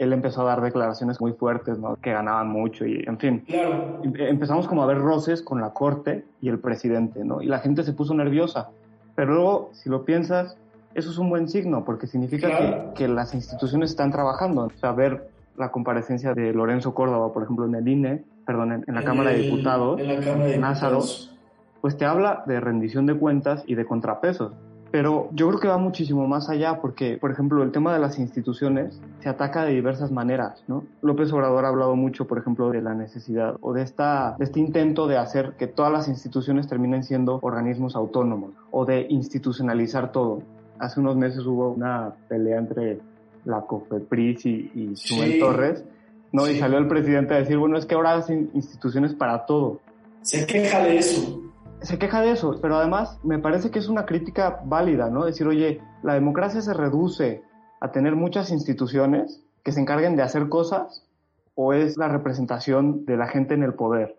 él 0.00 0.14
empezó 0.14 0.40
a 0.40 0.44
dar 0.44 0.62
declaraciones 0.62 1.20
muy 1.20 1.32
fuertes, 1.32 1.78
¿no? 1.78 1.96
Que 1.96 2.12
ganaban 2.12 2.48
mucho 2.48 2.86
y, 2.86 3.04
en 3.06 3.18
fin. 3.18 3.40
Claro. 3.46 4.00
Em, 4.02 4.14
empezamos 4.16 4.66
como 4.66 4.82
a 4.82 4.86
ver 4.86 4.98
roces 4.98 5.42
con 5.42 5.60
la 5.60 5.74
corte 5.74 6.24
y 6.40 6.48
el 6.48 6.58
presidente, 6.58 7.22
¿no? 7.22 7.42
Y 7.42 7.46
la 7.46 7.58
gente 7.58 7.82
se 7.82 7.92
puso 7.92 8.14
nerviosa. 8.14 8.70
Pero 9.14 9.34
luego, 9.34 9.70
si 9.72 9.90
lo 9.90 10.06
piensas, 10.06 10.56
eso 10.94 11.10
es 11.10 11.18
un 11.18 11.30
buen 11.30 11.48
signo 11.48 11.84
porque 11.84 12.06
significa 12.06 12.48
que, 12.48 12.94
que, 12.94 13.08
las 13.08 13.34
instituciones 13.34 13.90
están 13.90 14.10
trabajando. 14.10 14.62
O 14.62 14.78
sea, 14.78 14.92
ver 14.92 15.30
la 15.56 15.70
comparecencia 15.70 16.34
de 16.34 16.52
Lorenzo 16.52 16.94
Córdoba, 16.94 17.32
por 17.32 17.42
ejemplo, 17.42 17.66
en 17.66 17.74
el 17.74 17.86
INE, 17.86 18.24
perdón, 18.46 18.84
en, 18.86 18.94
la 18.94 19.04
Cámara 19.04 19.30
de 19.30 19.38
Diputados, 19.38 20.00
en 20.00 20.08
la 20.08 20.20
Cámara 20.20 20.44
de 20.46 20.52
Diputados. 20.54 21.36
pues 21.80 21.96
te 21.96 22.04
habla 22.04 22.42
de 22.46 22.60
rendición 22.60 23.06
de 23.06 23.14
cuentas 23.14 23.62
y 23.66 23.74
de 23.74 23.84
contrapesos. 23.84 24.52
Pero 24.90 25.28
yo 25.32 25.46
creo 25.48 25.60
que 25.60 25.68
va 25.68 25.78
muchísimo 25.78 26.26
más 26.26 26.50
allá 26.50 26.80
porque, 26.80 27.16
por 27.16 27.30
ejemplo, 27.30 27.62
el 27.62 27.70
tema 27.70 27.92
de 27.92 28.00
las 28.00 28.18
instituciones 28.18 29.00
se 29.20 29.28
ataca 29.28 29.64
de 29.64 29.72
diversas 29.72 30.10
maneras, 30.10 30.64
¿no? 30.66 30.82
López 31.00 31.32
Obrador 31.32 31.64
ha 31.64 31.68
hablado 31.68 31.94
mucho, 31.94 32.26
por 32.26 32.38
ejemplo, 32.38 32.70
de 32.70 32.82
la 32.82 32.94
necesidad 32.94 33.56
o 33.60 33.72
de, 33.72 33.82
esta, 33.82 34.34
de 34.36 34.44
este 34.44 34.58
intento 34.58 35.06
de 35.06 35.16
hacer 35.16 35.52
que 35.56 35.68
todas 35.68 35.92
las 35.92 36.08
instituciones 36.08 36.66
terminen 36.66 37.04
siendo 37.04 37.38
organismos 37.42 37.94
autónomos 37.94 38.50
o 38.72 38.84
de 38.84 39.06
institucionalizar 39.08 40.10
todo. 40.10 40.42
Hace 40.80 40.98
unos 40.98 41.16
meses 41.16 41.44
hubo 41.46 41.70
una 41.70 42.14
pelea 42.28 42.58
entre 42.58 43.00
la 43.44 43.60
COFEPRIS 43.62 44.46
y, 44.46 44.72
y 44.74 45.38
Torres, 45.38 45.84
¿no? 46.32 46.48
Y 46.48 46.58
salió 46.58 46.78
el 46.78 46.88
presidente 46.88 47.34
a 47.34 47.38
decir, 47.38 47.58
bueno, 47.58 47.78
es 47.78 47.86
que 47.86 47.94
ahora 47.94 48.14
hacen 48.14 48.50
instituciones 48.54 49.14
para 49.14 49.46
todo. 49.46 49.80
Se 50.22 50.46
queja 50.46 50.82
de 50.82 50.98
eso. 50.98 51.40
Se 51.82 51.98
queja 51.98 52.20
de 52.20 52.32
eso, 52.32 52.58
pero 52.60 52.76
además 52.76 53.18
me 53.22 53.38
parece 53.38 53.70
que 53.70 53.78
es 53.78 53.88
una 53.88 54.04
crítica 54.04 54.60
válida, 54.64 55.08
¿no? 55.08 55.24
Decir, 55.24 55.46
oye, 55.46 55.80
la 56.02 56.14
democracia 56.14 56.60
se 56.60 56.74
reduce 56.74 57.42
a 57.80 57.90
tener 57.90 58.16
muchas 58.16 58.50
instituciones 58.50 59.42
que 59.64 59.72
se 59.72 59.80
encarguen 59.80 60.16
de 60.16 60.22
hacer 60.22 60.48
cosas 60.48 61.06
o 61.54 61.72
es 61.72 61.96
la 61.96 62.08
representación 62.08 63.04
de 63.06 63.16
la 63.16 63.28
gente 63.28 63.54
en 63.54 63.62
el 63.62 63.74
poder. 63.74 64.16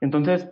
Entonces, 0.00 0.48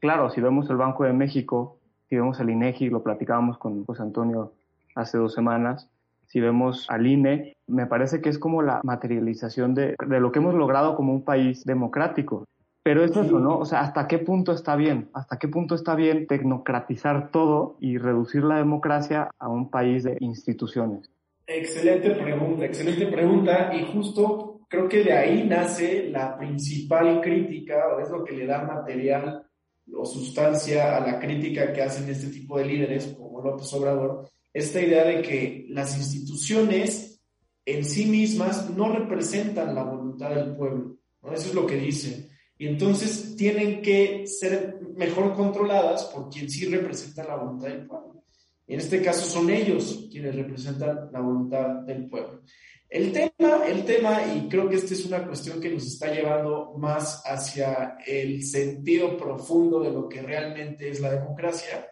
claro, 0.00 0.30
si 0.30 0.40
vemos 0.40 0.68
el 0.70 0.76
Banco 0.76 1.04
de 1.04 1.12
México, 1.12 1.78
si 2.08 2.16
vemos 2.16 2.38
el 2.40 2.50
INEGI, 2.50 2.90
lo 2.90 3.02
platicábamos 3.02 3.56
con 3.56 3.84
José 3.84 4.02
Antonio 4.02 4.52
hace 4.94 5.18
dos 5.18 5.34
semanas, 5.34 5.88
si 6.26 6.40
vemos 6.40 6.86
al 6.88 7.06
INE, 7.06 7.56
me 7.66 7.86
parece 7.86 8.20
que 8.20 8.30
es 8.30 8.38
como 8.38 8.62
la 8.62 8.80
materialización 8.84 9.74
de, 9.74 9.96
de 10.06 10.20
lo 10.20 10.32
que 10.32 10.38
hemos 10.38 10.54
logrado 10.54 10.96
como 10.96 11.12
un 11.12 11.24
país 11.24 11.64
democrático. 11.64 12.46
Pero 12.82 13.04
es 13.04 13.12
eso, 13.12 13.38
¿no? 13.38 13.58
O 13.58 13.64
sea, 13.64 13.80
¿hasta 13.80 14.08
qué 14.08 14.18
punto 14.18 14.52
está 14.52 14.74
bien? 14.74 15.08
¿Hasta 15.12 15.38
qué 15.38 15.46
punto 15.46 15.76
está 15.76 15.94
bien 15.94 16.26
tecnocratizar 16.26 17.30
todo 17.30 17.76
y 17.80 17.96
reducir 17.96 18.42
la 18.42 18.56
democracia 18.56 19.30
a 19.38 19.48
un 19.48 19.70
país 19.70 20.02
de 20.02 20.16
instituciones? 20.18 21.08
Excelente 21.46 22.10
pregunta, 22.10 22.64
excelente 22.64 23.06
pregunta. 23.06 23.72
Y 23.72 23.84
justo 23.92 24.62
creo 24.68 24.88
que 24.88 25.04
de 25.04 25.12
ahí 25.12 25.46
nace 25.46 26.08
la 26.10 26.36
principal 26.36 27.20
crítica, 27.20 27.94
o 27.94 28.00
es 28.00 28.10
lo 28.10 28.24
que 28.24 28.34
le 28.34 28.46
da 28.46 28.64
material 28.64 29.46
o 29.94 30.04
sustancia 30.04 30.96
a 30.96 31.00
la 31.00 31.20
crítica 31.20 31.72
que 31.72 31.82
hacen 31.82 32.08
este 32.08 32.28
tipo 32.28 32.58
de 32.58 32.64
líderes, 32.64 33.14
como 33.18 33.42
López 33.42 33.72
Obrador, 33.74 34.28
esta 34.52 34.80
idea 34.80 35.04
de 35.04 35.22
que 35.22 35.66
las 35.68 35.96
instituciones 35.96 37.20
en 37.64 37.84
sí 37.84 38.06
mismas 38.06 38.70
no 38.70 38.92
representan 38.92 39.74
la 39.74 39.84
voluntad 39.84 40.34
del 40.34 40.56
pueblo. 40.56 40.96
Eso 41.32 41.48
es 41.48 41.54
lo 41.54 41.66
que 41.66 41.76
dicen. 41.76 42.28
Y 42.58 42.66
entonces 42.66 43.34
tienen 43.36 43.82
que 43.82 44.26
ser 44.26 44.80
mejor 44.96 45.34
controladas 45.34 46.04
por 46.04 46.28
quien 46.28 46.50
sí 46.50 46.66
representa 46.66 47.24
la 47.24 47.36
voluntad 47.36 47.68
del 47.68 47.86
pueblo. 47.86 48.24
Y 48.66 48.74
en 48.74 48.80
este 48.80 49.02
caso 49.02 49.26
son 49.26 49.50
ellos 49.50 50.08
quienes 50.10 50.34
representan 50.34 51.10
la 51.12 51.20
voluntad 51.20 51.68
del 51.86 52.08
pueblo. 52.08 52.42
El 52.88 53.10
tema, 53.10 53.66
el 53.66 53.84
tema, 53.84 54.20
y 54.34 54.48
creo 54.48 54.68
que 54.68 54.76
esta 54.76 54.92
es 54.92 55.06
una 55.06 55.26
cuestión 55.26 55.60
que 55.60 55.70
nos 55.70 55.86
está 55.86 56.12
llevando 56.12 56.74
más 56.76 57.22
hacia 57.24 57.96
el 58.06 58.42
sentido 58.44 59.16
profundo 59.16 59.80
de 59.80 59.90
lo 59.90 60.08
que 60.08 60.20
realmente 60.20 60.90
es 60.90 61.00
la 61.00 61.10
democracia, 61.10 61.88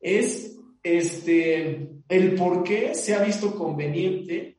es 0.00 0.58
este, 0.82 1.90
el 2.08 2.34
por 2.34 2.62
qué 2.62 2.94
se 2.94 3.14
ha 3.14 3.22
visto 3.22 3.54
conveniente 3.54 4.58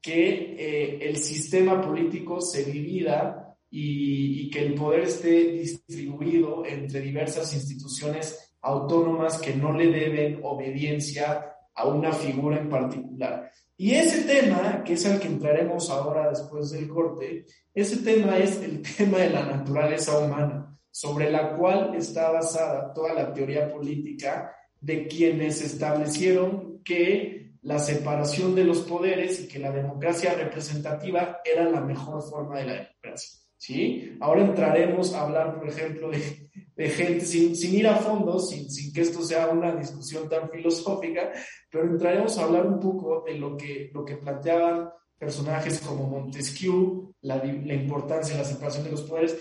que 0.00 0.56
eh, 0.58 0.98
el 1.08 1.16
sistema 1.16 1.80
político 1.80 2.40
se 2.40 2.64
divida 2.64 3.56
y, 3.70 4.42
y, 4.42 4.50
que 4.50 4.60
el 4.60 4.74
poder 4.74 5.00
esté 5.00 5.52
distribuido 5.52 6.64
entre 6.64 7.00
diversas 7.00 7.52
instituciones 7.54 8.54
autónomas 8.62 9.38
que 9.38 9.54
no 9.54 9.72
le 9.72 9.88
deben 9.88 10.40
obediencia 10.42 11.52
a 11.74 11.86
una 11.86 12.12
figura 12.12 12.58
en 12.58 12.68
particular. 12.68 13.50
Y 13.76 13.94
ese 13.94 14.22
tema, 14.22 14.82
que 14.82 14.94
es 14.94 15.06
al 15.06 15.20
que 15.20 15.28
entraremos 15.28 15.88
ahora 15.88 16.30
después 16.30 16.70
del 16.70 16.88
corte, 16.88 17.46
ese 17.72 17.98
tema 17.98 18.36
es 18.38 18.60
el 18.60 18.82
tema 18.96 19.18
de 19.18 19.30
la 19.30 19.44
naturaleza 19.46 20.18
humana, 20.18 20.76
sobre 20.90 21.30
la 21.30 21.56
cual 21.56 21.94
está 21.94 22.32
basada 22.32 22.92
toda 22.92 23.14
la 23.14 23.32
teoría 23.32 23.72
política 23.72 24.52
de 24.80 25.06
quienes 25.06 25.62
establecieron 25.62 26.82
que 26.84 27.52
la 27.62 27.78
separación 27.78 28.54
de 28.54 28.64
los 28.64 28.80
poderes 28.80 29.40
y 29.40 29.48
que 29.48 29.58
la 29.58 29.72
democracia 29.72 30.34
representativa 30.34 31.40
era 31.44 31.68
la 31.68 31.80
mejor 31.80 32.22
forma 32.22 32.58
de 32.58 32.64
la 32.64 32.72
democracia. 32.74 33.40
¿sí? 33.56 34.16
Ahora 34.20 34.42
entraremos 34.42 35.12
a 35.12 35.22
hablar, 35.22 35.58
por 35.58 35.68
ejemplo, 35.68 36.10
de, 36.10 36.48
de 36.76 36.88
gente, 36.88 37.24
sin, 37.24 37.56
sin, 37.56 37.74
ir 37.74 37.88
a 37.88 37.96
fondo, 37.96 38.38
sin, 38.38 38.70
sin, 38.70 38.92
que 38.92 39.02
esto 39.02 39.22
sea 39.22 39.48
una 39.48 39.74
discusión 39.74 40.28
tan 40.28 40.48
filosófica, 40.48 41.32
pero 41.70 41.84
entraremos 41.84 42.38
a 42.38 42.44
hablar 42.44 42.66
un 42.66 42.78
poco 42.78 43.24
de 43.26 43.34
lo 43.34 43.56
que, 43.56 43.90
lo 43.92 44.04
que 44.04 44.16
planteaban 44.16 44.88
personajes 45.18 45.80
como 45.80 46.06
Montesquieu, 46.06 47.12
la, 47.22 47.36
la 47.36 47.74
importancia 47.74 48.36
de 48.36 48.42
la 48.42 48.48
separación 48.48 48.84
de 48.84 48.92
los 48.92 49.02
poderes, 49.02 49.36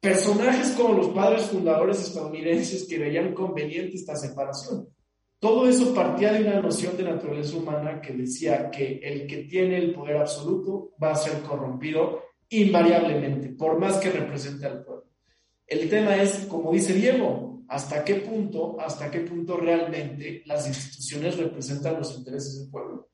personajes 0.00 0.70
como 0.70 0.94
los 0.94 1.08
padres 1.08 1.42
fundadores 1.42 2.00
estadounidenses 2.00 2.86
que 2.88 2.98
veían 2.98 3.34
conveniente 3.34 3.96
esta 3.96 4.16
separación. 4.16 4.88
Todo 5.38 5.68
eso 5.68 5.94
partía 5.94 6.32
de 6.32 6.42
una 6.42 6.60
noción 6.60 6.96
de 6.96 7.04
naturaleza 7.04 7.56
humana 7.56 8.00
que 8.00 8.12
decía 8.12 8.70
que 8.70 9.00
el 9.02 9.26
que 9.26 9.44
tiene 9.44 9.78
el 9.78 9.94
poder 9.94 10.18
absoluto 10.18 10.90
va 11.02 11.12
a 11.12 11.16
ser 11.16 11.40
corrompido 11.42 12.22
invariablemente, 12.50 13.50
por 13.50 13.78
más 13.78 13.98
que 13.98 14.10
represente 14.10 14.66
al 14.66 14.84
pueblo. 14.84 15.04
El 15.66 15.88
tema 15.88 16.16
es, 16.16 16.46
como 16.46 16.72
dice 16.72 16.92
Diego, 16.92 17.62
hasta 17.68 18.04
qué 18.04 18.16
punto, 18.16 18.76
hasta 18.80 19.10
qué 19.10 19.20
punto 19.20 19.56
realmente 19.56 20.42
las 20.46 20.66
instituciones 20.66 21.38
representan 21.38 21.98
los 21.98 22.16
intereses 22.18 22.58
del 22.58 22.70
pueblo. 22.70 23.08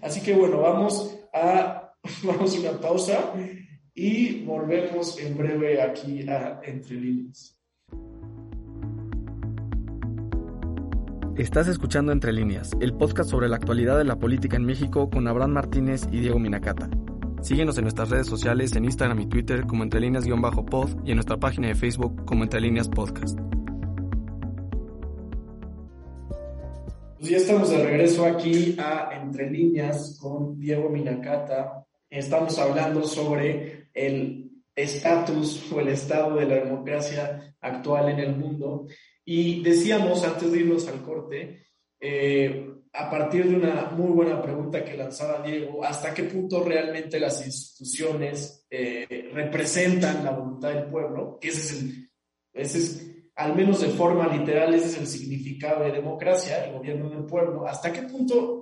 Así 0.00 0.20
que 0.20 0.34
bueno, 0.34 0.60
vamos 0.60 1.14
a, 1.32 1.94
vamos 2.22 2.56
a 2.56 2.60
una 2.60 2.80
pausa 2.80 3.34
y 3.94 4.42
volvemos 4.44 5.18
en 5.18 5.36
breve 5.36 5.82
aquí 5.82 6.26
a 6.28 6.60
Entre 6.64 6.96
Líneas. 6.96 7.58
Estás 11.36 11.68
escuchando 11.68 12.12
Entre 12.12 12.32
Líneas, 12.32 12.70
el 12.80 12.94
podcast 12.94 13.30
sobre 13.30 13.48
la 13.48 13.56
actualidad 13.56 13.98
de 13.98 14.04
la 14.04 14.18
política 14.18 14.56
en 14.56 14.64
México 14.64 15.10
con 15.10 15.26
Abraham 15.28 15.52
Martínez 15.52 16.06
y 16.10 16.20
Diego 16.20 16.38
Minacata. 16.38 16.88
Síguenos 17.42 17.76
en 17.78 17.84
nuestras 17.84 18.10
redes 18.10 18.28
sociales, 18.28 18.74
en 18.76 18.84
Instagram 18.84 19.20
y 19.20 19.26
Twitter 19.26 19.66
como 19.66 19.82
Entre 19.82 20.00
Líneas-pod 20.00 21.04
y 21.04 21.10
en 21.10 21.16
nuestra 21.16 21.38
página 21.38 21.68
de 21.68 21.74
Facebook 21.74 22.24
como 22.24 22.44
Entre 22.44 22.60
Líneas 22.60 22.88
Podcast. 22.88 23.38
Pues 27.18 27.30
ya 27.30 27.36
estamos 27.36 27.70
de 27.70 27.84
regreso 27.84 28.24
aquí 28.24 28.76
a 28.78 29.10
Entre 29.20 29.50
Líneas 29.50 30.18
con 30.20 30.58
Diego 30.58 30.88
Minacata. 30.88 31.84
Estamos 32.10 32.58
hablando 32.58 33.04
sobre 33.04 33.81
el 33.94 34.50
estatus 34.74 35.70
o 35.72 35.80
el 35.80 35.88
estado 35.88 36.36
de 36.36 36.46
la 36.46 36.56
democracia 36.56 37.54
actual 37.60 38.10
en 38.10 38.18
el 38.20 38.36
mundo. 38.36 38.86
Y 39.24 39.62
decíamos 39.62 40.24
antes 40.24 40.50
de 40.50 40.58
irnos 40.58 40.88
al 40.88 41.02
corte, 41.02 41.66
eh, 42.00 42.68
a 42.94 43.10
partir 43.10 43.48
de 43.48 43.56
una 43.56 43.90
muy 43.96 44.10
buena 44.10 44.42
pregunta 44.42 44.84
que 44.84 44.96
lanzaba 44.96 45.42
Diego, 45.42 45.84
¿hasta 45.84 46.12
qué 46.12 46.24
punto 46.24 46.62
realmente 46.62 47.18
las 47.18 47.44
instituciones 47.46 48.66
eh, 48.68 49.30
representan 49.32 50.24
la 50.24 50.32
voluntad 50.32 50.74
del 50.74 50.84
pueblo? 50.86 51.38
Que 51.40 51.48
ese 51.48 51.60
es, 51.60 51.82
el, 51.82 52.10
ese 52.52 52.78
es, 52.78 53.12
al 53.34 53.54
menos 53.56 53.80
de 53.80 53.88
forma 53.88 54.26
literal, 54.28 54.74
ese 54.74 54.88
es 54.88 54.98
el 54.98 55.06
significado 55.06 55.84
de 55.84 55.92
democracia, 55.92 56.66
el 56.66 56.74
gobierno 56.74 57.08
del 57.08 57.24
pueblo. 57.24 57.66
¿Hasta 57.66 57.92
qué 57.92 58.02
punto 58.02 58.61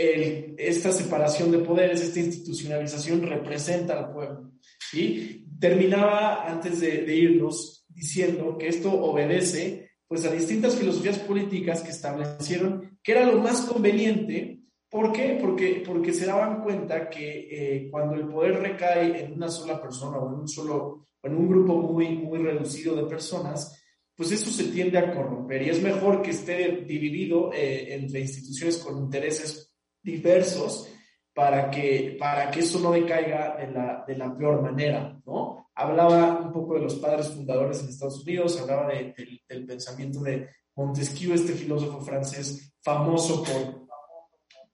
el, 0.00 0.54
esta 0.58 0.92
separación 0.92 1.50
de 1.50 1.58
poderes, 1.58 2.00
esta 2.00 2.20
institucionalización 2.20 3.22
representa 3.22 3.98
al 3.98 4.12
pueblo? 4.12 4.52
Y 4.92 5.46
terminaba 5.58 6.50
antes 6.50 6.80
de, 6.80 7.02
de 7.02 7.14
irnos 7.14 7.84
diciendo 7.88 8.56
que 8.58 8.68
esto 8.68 8.90
obedece 8.92 9.90
pues 10.10 10.24
a 10.24 10.32
distintas 10.32 10.74
filosofías 10.74 11.20
políticas 11.20 11.82
que 11.82 11.90
establecieron 11.90 12.98
que 13.02 13.12
era 13.12 13.24
lo 13.26 13.38
más 13.38 13.60
conveniente. 13.60 14.60
¿Por 14.88 15.12
qué? 15.12 15.38
Porque, 15.40 15.84
porque 15.86 16.12
se 16.12 16.26
daban 16.26 16.62
cuenta 16.64 17.08
que 17.08 17.46
eh, 17.48 17.88
cuando 17.90 18.16
el 18.16 18.26
poder 18.26 18.60
recae 18.60 19.24
en 19.24 19.34
una 19.34 19.48
sola 19.48 19.80
persona 19.80 20.18
o 20.18 20.28
en 20.28 20.40
un 20.40 20.48
solo, 20.48 21.06
en 21.22 21.36
un 21.36 21.48
grupo 21.48 21.76
muy, 21.76 22.08
muy 22.16 22.38
reducido 22.40 22.96
de 22.96 23.04
personas, 23.04 23.80
pues 24.16 24.32
eso 24.32 24.50
se 24.50 24.64
tiende 24.64 24.98
a 24.98 25.14
corromper 25.14 25.62
y 25.62 25.70
es 25.70 25.80
mejor 25.80 26.22
que 26.22 26.30
esté 26.30 26.84
dividido 26.84 27.52
eh, 27.52 27.94
entre 27.94 28.20
instituciones 28.20 28.78
con 28.78 28.98
intereses 28.98 29.69
diversos 30.02 30.88
para 31.34 31.70
que, 31.70 32.16
para 32.18 32.50
que 32.50 32.60
eso 32.60 32.80
no 32.80 32.92
decaiga 32.92 33.56
de 33.56 33.68
la, 33.68 34.04
de 34.06 34.16
la 34.16 34.36
peor 34.36 34.62
manera, 34.62 35.18
¿no? 35.24 35.70
hablaba 35.74 36.40
un 36.40 36.52
poco 36.52 36.74
de 36.74 36.80
los 36.80 36.96
padres 36.96 37.28
fundadores 37.28 37.80
en 37.82 37.88
Estados 37.88 38.22
Unidos, 38.22 38.60
hablaba 38.60 38.88
del 38.88 39.66
pensamiento 39.66 40.20
de 40.20 40.48
Montesquieu, 40.76 41.32
este 41.32 41.52
filósofo 41.52 42.00
francés 42.00 42.74
famoso 42.82 43.42
por, 43.42 43.86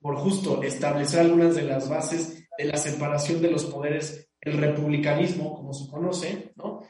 por 0.01 0.17
justo 0.17 0.63
establecer 0.63 1.21
algunas 1.21 1.55
de 1.55 1.63
las 1.63 1.89
bases 1.89 2.49
de 2.59 2.65
la 2.65 2.77
separación 2.77 3.41
de 3.43 3.51
los 3.51 3.65
poderes, 3.67 4.29
el 4.41 4.59
republicanismo, 4.59 5.55
como 5.55 5.73
se 5.73 5.91
conoce, 5.91 6.53
¿no? 6.57 6.83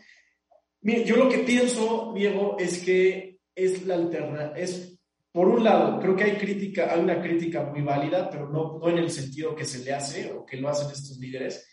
yo 0.81 1.17
lo 1.17 1.29
que 1.29 1.39
pienso, 1.39 2.13
Diego, 2.15 2.57
es 2.59 2.79
que 2.79 3.41
es 3.55 3.87
la 3.87 3.95
alternativa, 3.95 4.57
es, 4.57 4.99
por 5.37 5.49
un 5.49 5.63
lado, 5.63 6.01
creo 6.01 6.17
que 6.17 6.25
hay 6.25 6.39
crítica, 6.39 6.91
hay 6.91 7.01
una 7.01 7.21
crítica 7.21 7.63
muy 7.63 7.83
válida, 7.83 8.31
pero 8.31 8.49
no, 8.49 8.79
no 8.79 8.89
en 8.89 8.97
el 8.97 9.11
sentido 9.11 9.55
que 9.55 9.67
se 9.67 9.85
le 9.85 9.93
hace 9.93 10.33
o 10.33 10.47
que 10.47 10.57
lo 10.57 10.71
hacen 10.71 10.91
estos 10.91 11.19
líderes, 11.19 11.69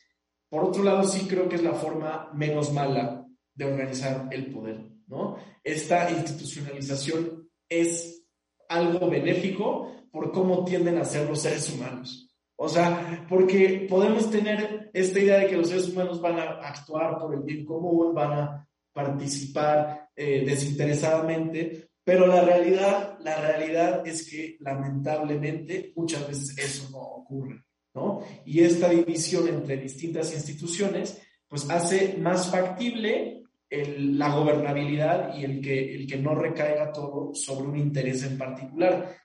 por 0.49 0.65
otro 0.65 0.83
lado, 0.83 1.05
sí 1.05 1.25
creo 1.29 1.47
que 1.47 1.55
es 1.55 1.63
la 1.63 1.71
forma 1.71 2.29
menos 2.33 2.73
mala 2.73 3.25
de 3.55 3.63
organizar 3.63 4.27
el 4.31 4.51
poder, 4.51 4.81
¿no? 5.07 5.37
Esta 5.63 6.11
institucionalización 6.11 7.49
es 7.69 8.27
algo 8.67 9.09
benéfico 9.09 10.09
por 10.11 10.33
cómo 10.33 10.65
tienden 10.65 10.97
a 10.97 11.05
ser 11.05 11.29
los 11.29 11.39
seres 11.39 11.73
humanos. 11.73 12.35
O 12.57 12.67
sea, 12.67 13.25
porque 13.29 13.87
podemos 13.89 14.29
tener 14.29 14.91
esta 14.93 15.19
idea 15.21 15.37
de 15.37 15.47
que 15.47 15.55
los 15.55 15.69
seres 15.69 15.87
humanos 15.87 16.19
van 16.19 16.37
a 16.37 16.49
actuar 16.67 17.17
por 17.17 17.33
el 17.33 17.43
bien 17.43 17.63
común, 17.63 18.13
van 18.13 18.33
a 18.33 18.69
participar 18.91 20.09
eh, 20.13 20.43
desinteresadamente, 20.45 21.92
pero 22.03 22.27
la 22.27 22.41
realidad, 22.41 23.17
la 23.21 23.39
realidad 23.39 24.05
es 24.05 24.29
que 24.29 24.57
lamentablemente 24.59 25.93
muchas 25.95 26.27
veces 26.27 26.57
eso 26.57 26.89
no 26.91 26.99
ocurre, 26.99 27.63
¿no? 27.93 28.21
Y 28.45 28.61
esta 28.61 28.89
división 28.89 29.47
entre 29.47 29.77
distintas 29.77 30.33
instituciones, 30.33 31.21
pues 31.47 31.69
hace 31.69 32.17
más 32.17 32.51
factible 32.51 33.43
la 33.69 34.29
gobernabilidad 34.29 35.35
y 35.35 35.45
el 35.45 35.61
que, 35.61 35.95
el 35.95 36.07
que 36.07 36.17
no 36.17 36.35
recaiga 36.35 36.91
todo 36.91 37.33
sobre 37.33 37.69
un 37.69 37.77
interés 37.77 38.23
en 38.23 38.37
particular. 38.37 39.15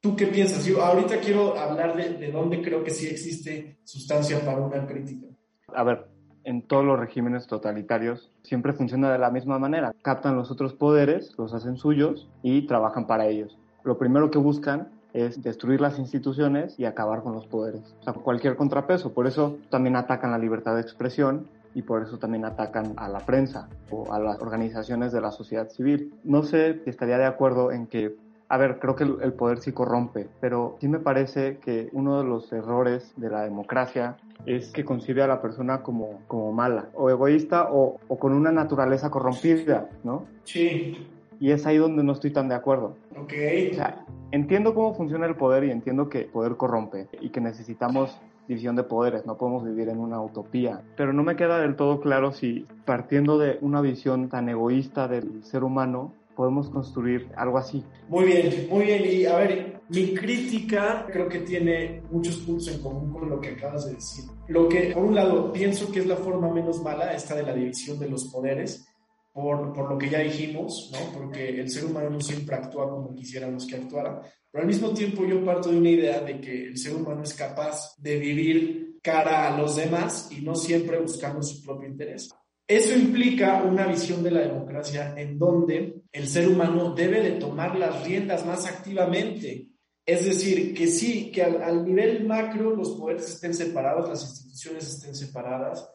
¿Tú 0.00 0.14
qué 0.14 0.26
piensas? 0.26 0.64
Yo 0.64 0.82
ahorita 0.82 1.18
quiero 1.20 1.58
hablar 1.58 1.96
de, 1.96 2.10
de 2.10 2.30
dónde 2.30 2.62
creo 2.62 2.84
que 2.84 2.90
sí 2.90 3.06
existe 3.06 3.78
sustancia 3.84 4.44
para 4.44 4.58
una 4.58 4.86
crítica. 4.86 5.26
A 5.68 5.82
ver, 5.82 6.13
en 6.44 6.62
todos 6.62 6.84
los 6.84 6.98
regímenes 6.98 7.46
totalitarios 7.46 8.30
siempre 8.42 8.72
funciona 8.72 9.10
de 9.10 9.18
la 9.18 9.30
misma 9.30 9.58
manera. 9.58 9.94
Captan 10.02 10.36
los 10.36 10.50
otros 10.50 10.74
poderes, 10.74 11.34
los 11.38 11.52
hacen 11.54 11.76
suyos 11.76 12.28
y 12.42 12.66
trabajan 12.66 13.06
para 13.06 13.26
ellos. 13.26 13.58
Lo 13.82 13.98
primero 13.98 14.30
que 14.30 14.38
buscan 14.38 14.88
es 15.12 15.42
destruir 15.42 15.80
las 15.80 15.98
instituciones 15.98 16.78
y 16.78 16.84
acabar 16.84 17.22
con 17.22 17.32
los 17.32 17.46
poderes. 17.46 17.94
O 18.00 18.02
sea, 18.02 18.12
cualquier 18.12 18.56
contrapeso. 18.56 19.12
Por 19.12 19.26
eso 19.26 19.58
también 19.70 19.96
atacan 19.96 20.32
la 20.32 20.38
libertad 20.38 20.74
de 20.74 20.80
expresión 20.80 21.48
y 21.74 21.82
por 21.82 22.02
eso 22.02 22.18
también 22.18 22.44
atacan 22.44 22.94
a 22.96 23.08
la 23.08 23.20
prensa 23.20 23.68
o 23.90 24.12
a 24.12 24.18
las 24.18 24.40
organizaciones 24.40 25.12
de 25.12 25.20
la 25.20 25.30
sociedad 25.30 25.68
civil. 25.68 26.14
No 26.24 26.42
sé 26.42 26.80
si 26.84 26.90
estaría 26.90 27.18
de 27.18 27.26
acuerdo 27.26 27.72
en 27.72 27.86
que 27.86 28.16
a 28.54 28.56
ver, 28.56 28.78
creo 28.78 28.94
que 28.94 29.02
el 29.02 29.32
poder 29.32 29.58
sí 29.58 29.72
corrompe, 29.72 30.28
pero 30.40 30.76
sí 30.80 30.86
me 30.86 31.00
parece 31.00 31.58
que 31.58 31.88
uno 31.92 32.22
de 32.22 32.28
los 32.28 32.52
errores 32.52 33.12
de 33.16 33.28
la 33.28 33.42
democracia 33.42 34.16
es 34.46 34.70
que 34.70 34.84
concibe 34.84 35.24
a 35.24 35.26
la 35.26 35.42
persona 35.42 35.82
como, 35.82 36.20
como 36.28 36.52
mala 36.52 36.86
o 36.94 37.10
egoísta 37.10 37.68
o, 37.72 37.98
o 38.06 38.16
con 38.16 38.32
una 38.32 38.52
naturaleza 38.52 39.10
corrompida, 39.10 39.88
¿no? 40.04 40.26
Sí. 40.44 41.04
Y 41.40 41.50
es 41.50 41.66
ahí 41.66 41.78
donde 41.78 42.04
no 42.04 42.12
estoy 42.12 42.30
tan 42.30 42.48
de 42.48 42.54
acuerdo. 42.54 42.94
Ok. 43.16 43.32
O 43.72 43.74
sea, 43.74 44.04
entiendo 44.30 44.72
cómo 44.72 44.94
funciona 44.94 45.26
el 45.26 45.34
poder 45.34 45.64
y 45.64 45.72
entiendo 45.72 46.08
que 46.08 46.20
el 46.20 46.26
poder 46.26 46.54
corrompe 46.54 47.08
y 47.20 47.30
que 47.30 47.40
necesitamos 47.40 48.20
división 48.46 48.76
de 48.76 48.84
poderes, 48.84 49.26
no 49.26 49.36
podemos 49.36 49.64
vivir 49.64 49.88
en 49.88 49.98
una 49.98 50.20
utopía. 50.20 50.80
Pero 50.96 51.12
no 51.12 51.24
me 51.24 51.34
queda 51.34 51.58
del 51.58 51.74
todo 51.74 52.00
claro 52.00 52.30
si 52.30 52.66
partiendo 52.84 53.36
de 53.36 53.58
una 53.62 53.80
visión 53.80 54.28
tan 54.28 54.48
egoísta 54.48 55.08
del 55.08 55.42
ser 55.42 55.64
humano, 55.64 56.12
podemos 56.34 56.70
construir 56.70 57.30
algo 57.36 57.58
así. 57.58 57.84
Muy 58.08 58.24
bien, 58.24 58.66
muy 58.70 58.84
bien. 58.84 59.02
Y 59.04 59.26
a 59.26 59.36
ver, 59.36 59.80
mi 59.88 60.14
crítica 60.14 61.06
creo 61.10 61.28
que 61.28 61.40
tiene 61.40 62.02
muchos 62.10 62.36
puntos 62.38 62.68
en 62.68 62.80
común 62.80 63.12
con 63.12 63.28
lo 63.28 63.40
que 63.40 63.50
acabas 63.50 63.86
de 63.86 63.94
decir. 63.94 64.24
Lo 64.48 64.68
que, 64.68 64.92
por 64.92 65.04
un 65.04 65.14
lado, 65.14 65.52
pienso 65.52 65.90
que 65.92 66.00
es 66.00 66.06
la 66.06 66.16
forma 66.16 66.52
menos 66.52 66.82
mala, 66.82 67.14
esta 67.14 67.34
de 67.34 67.42
la 67.42 67.54
división 67.54 67.98
de 67.98 68.08
los 68.08 68.24
poderes, 68.26 68.86
por, 69.32 69.72
por 69.72 69.90
lo 69.90 69.98
que 69.98 70.08
ya 70.08 70.20
dijimos, 70.20 70.90
¿no? 70.92 71.18
Porque 71.18 71.60
el 71.60 71.68
ser 71.68 71.84
humano 71.84 72.10
no 72.10 72.20
siempre 72.20 72.56
actúa 72.56 72.88
como 72.88 73.14
quisiéramos 73.14 73.66
que 73.66 73.76
actuara. 73.76 74.22
Pero 74.50 74.62
al 74.62 74.68
mismo 74.68 74.90
tiempo 74.90 75.24
yo 75.26 75.44
parto 75.44 75.70
de 75.70 75.78
una 75.78 75.90
idea 75.90 76.20
de 76.20 76.40
que 76.40 76.66
el 76.66 76.78
ser 76.78 76.94
humano 76.94 77.22
es 77.24 77.34
capaz 77.34 77.94
de 77.98 78.18
vivir 78.18 78.98
cara 79.02 79.52
a 79.52 79.58
los 79.58 79.76
demás 79.76 80.30
y 80.30 80.40
no 80.40 80.54
siempre 80.54 80.98
buscando 80.98 81.42
su 81.42 81.62
propio 81.62 81.88
interés. 81.88 82.30
Eso 82.66 82.96
implica 82.96 83.62
una 83.62 83.86
visión 83.86 84.22
de 84.22 84.30
la 84.30 84.40
democracia 84.40 85.14
en 85.16 85.38
donde 85.38 86.02
el 86.10 86.28
ser 86.28 86.48
humano 86.48 86.94
debe 86.94 87.20
de 87.20 87.32
tomar 87.32 87.76
las 87.76 88.04
riendas 88.04 88.46
más 88.46 88.66
activamente. 88.66 89.68
Es 90.06 90.24
decir, 90.24 90.74
que 90.74 90.86
sí, 90.86 91.30
que 91.30 91.42
al, 91.42 91.84
nivel 91.84 92.24
macro 92.26 92.74
los 92.74 92.92
poderes 92.92 93.28
estén 93.28 93.52
separados, 93.52 94.08
las 94.08 94.22
instituciones 94.22 94.88
estén 94.88 95.14
separadas, 95.14 95.90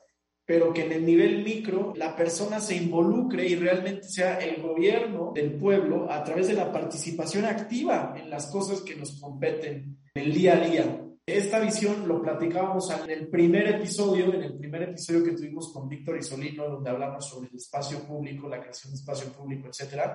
pero 0.46 0.72
que 0.72 0.86
en 0.86 0.92
el 0.92 1.06
nivel 1.06 1.44
micro 1.44 1.94
la 1.96 2.16
persona 2.16 2.60
se 2.60 2.76
involucre 2.76 3.48
y 3.48 3.56
realmente 3.56 4.04
sea 4.04 4.38
el 4.38 4.62
gobierno 4.62 5.32
del 5.34 5.54
pueblo 5.54 6.12
a 6.12 6.24
través 6.24 6.48
de 6.48 6.54
la 6.54 6.72
participación 6.72 7.46
activa 7.46 8.16
en 8.16 8.30
las 8.30 8.48
cosas 8.52 8.82
que 8.82 8.96
nos 8.96 9.20
competen 9.20 9.98
en 10.14 10.24
el 10.24 10.34
día 10.34 10.54
a 10.54 10.68
día. 10.68 11.09
Esta 11.38 11.60
visión 11.60 12.08
lo 12.08 12.22
platicábamos 12.22 12.90
en 12.92 13.10
el 13.10 13.28
primer 13.28 13.68
episodio, 13.68 14.34
en 14.34 14.44
el 14.44 14.58
primer 14.58 14.84
episodio 14.84 15.24
que 15.24 15.32
tuvimos 15.32 15.72
con 15.72 15.88
Víctor 15.88 16.18
Isolino, 16.18 16.68
donde 16.68 16.90
hablamos 16.90 17.30
sobre 17.30 17.50
el 17.50 17.56
espacio 17.56 18.00
público, 18.00 18.50
la 18.50 18.60
creación 18.60 18.92
de 18.92 18.98
espacio 19.00 19.32
público, 19.32 19.68
etc. 19.68 20.12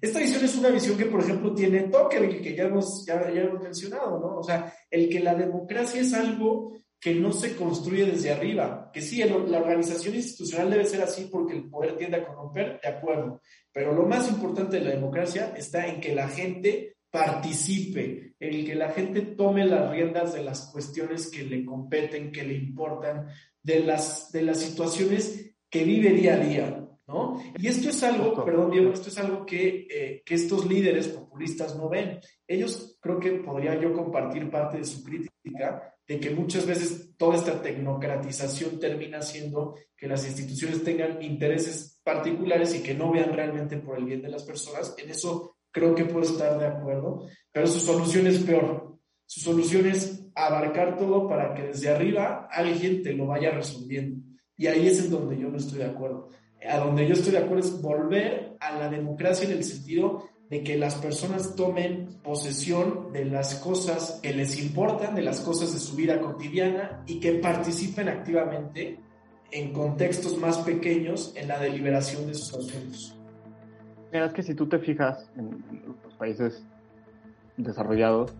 Esta 0.00 0.18
visión 0.18 0.44
es 0.44 0.56
una 0.56 0.68
visión 0.68 0.96
que, 0.96 1.06
por 1.06 1.20
ejemplo, 1.20 1.54
tiene 1.54 1.84
Tucker, 1.84 2.40
que 2.40 2.54
ya 2.54 2.64
hemos, 2.64 3.04
ya, 3.06 3.32
ya 3.32 3.42
hemos 3.42 3.62
mencionado, 3.62 4.18
¿no? 4.20 4.38
O 4.38 4.42
sea, 4.42 4.72
el 4.90 5.08
que 5.08 5.20
la 5.20 5.34
democracia 5.34 6.00
es 6.00 6.12
algo 6.12 6.72
que 7.00 7.14
no 7.14 7.32
se 7.32 7.56
construye 7.56 8.04
desde 8.04 8.32
arriba, 8.32 8.90
que 8.92 9.00
sí, 9.00 9.22
la 9.22 9.58
organización 9.58 10.16
institucional 10.16 10.70
debe 10.70 10.84
ser 10.84 11.00
así 11.00 11.28
porque 11.30 11.54
el 11.54 11.70
poder 11.70 11.96
tiende 11.96 12.16
a 12.16 12.26
corromper, 12.26 12.80
de 12.82 12.88
acuerdo, 12.88 13.40
pero 13.72 13.92
lo 13.94 14.04
más 14.04 14.28
importante 14.28 14.78
de 14.78 14.84
la 14.84 14.90
democracia 14.90 15.54
está 15.56 15.86
en 15.86 16.00
que 16.00 16.14
la 16.14 16.28
gente 16.28 16.97
participe, 17.10 18.34
el 18.38 18.64
que 18.64 18.74
la 18.74 18.90
gente 18.90 19.22
tome 19.22 19.64
las 19.64 19.90
riendas 19.90 20.34
de 20.34 20.42
las 20.42 20.70
cuestiones 20.70 21.30
que 21.30 21.42
le 21.42 21.64
competen, 21.64 22.30
que 22.30 22.44
le 22.44 22.54
importan, 22.54 23.28
de 23.62 23.80
las, 23.80 24.30
de 24.32 24.42
las 24.42 24.58
situaciones 24.58 25.54
que 25.70 25.84
vive 25.84 26.10
día 26.10 26.34
a 26.34 26.38
día, 26.38 26.88
¿no? 27.06 27.42
Y 27.58 27.66
esto 27.66 27.90
es 27.90 28.02
algo, 28.02 28.44
perdón 28.44 28.70
Diego, 28.70 28.92
esto 28.92 29.08
es 29.08 29.18
algo 29.18 29.44
que, 29.44 29.86
eh, 29.90 30.22
que 30.24 30.34
estos 30.34 30.66
líderes 30.66 31.08
populistas 31.08 31.76
no 31.76 31.88
ven. 31.88 32.20
Ellos 32.46 32.98
creo 33.00 33.18
que 33.18 33.32
podría 33.32 33.80
yo 33.80 33.92
compartir 33.92 34.50
parte 34.50 34.78
de 34.78 34.84
su 34.84 35.02
crítica 35.02 35.94
de 36.06 36.18
que 36.18 36.30
muchas 36.30 36.64
veces 36.64 37.14
toda 37.18 37.36
esta 37.36 37.60
tecnocratización 37.60 38.80
termina 38.80 39.20
siendo 39.20 39.74
que 39.94 40.08
las 40.08 40.26
instituciones 40.26 40.82
tengan 40.82 41.20
intereses 41.22 42.00
particulares 42.02 42.74
y 42.74 42.82
que 42.82 42.94
no 42.94 43.12
vean 43.12 43.34
realmente 43.34 43.76
por 43.76 43.98
el 43.98 44.06
bien 44.06 44.22
de 44.22 44.30
las 44.30 44.44
personas. 44.44 44.94
En 44.96 45.10
eso 45.10 45.57
creo 45.78 45.94
que 45.94 46.04
puedo 46.04 46.26
estar 46.26 46.58
de 46.58 46.66
acuerdo, 46.66 47.26
pero 47.52 47.66
su 47.66 47.80
solución 47.80 48.26
es 48.26 48.38
peor. 48.38 48.98
Su 49.26 49.40
solución 49.40 49.86
es 49.86 50.24
abarcar 50.34 50.96
todo 50.96 51.28
para 51.28 51.54
que 51.54 51.62
desde 51.62 51.90
arriba 51.90 52.48
alguien 52.50 53.02
te 53.02 53.12
lo 53.12 53.26
vaya 53.26 53.50
resolviendo. 53.50 54.24
Y 54.56 54.66
ahí 54.66 54.88
es 54.88 55.04
en 55.04 55.10
donde 55.10 55.38
yo 55.38 55.48
no 55.48 55.56
estoy 55.56 55.78
de 55.78 55.86
acuerdo. 55.86 56.30
A 56.68 56.78
donde 56.78 57.06
yo 57.06 57.12
estoy 57.12 57.32
de 57.32 57.38
acuerdo 57.38 57.64
es 57.64 57.80
volver 57.80 58.56
a 58.60 58.76
la 58.76 58.88
democracia 58.88 59.46
en 59.46 59.52
el 59.52 59.64
sentido 59.64 60.28
de 60.50 60.62
que 60.62 60.76
las 60.76 60.94
personas 60.94 61.54
tomen 61.54 62.08
posesión 62.22 63.12
de 63.12 63.26
las 63.26 63.56
cosas 63.56 64.18
que 64.22 64.32
les 64.32 64.58
importan, 64.58 65.14
de 65.14 65.22
las 65.22 65.40
cosas 65.40 65.72
de 65.72 65.78
su 65.78 65.94
vida 65.94 66.20
cotidiana 66.20 67.04
y 67.06 67.20
que 67.20 67.34
participen 67.34 68.08
activamente 68.08 68.98
en 69.50 69.72
contextos 69.72 70.38
más 70.38 70.58
pequeños 70.58 71.32
en 71.36 71.48
la 71.48 71.58
deliberación 71.58 72.26
de 72.26 72.34
sus 72.34 72.54
asuntos. 72.54 73.17
Mira, 74.12 74.26
es 74.26 74.32
que 74.32 74.42
si 74.42 74.54
tú 74.54 74.66
te 74.66 74.78
fijas 74.78 75.30
en 75.36 75.62
los 76.04 76.14
países 76.14 76.64
desarrollados, 77.56 78.34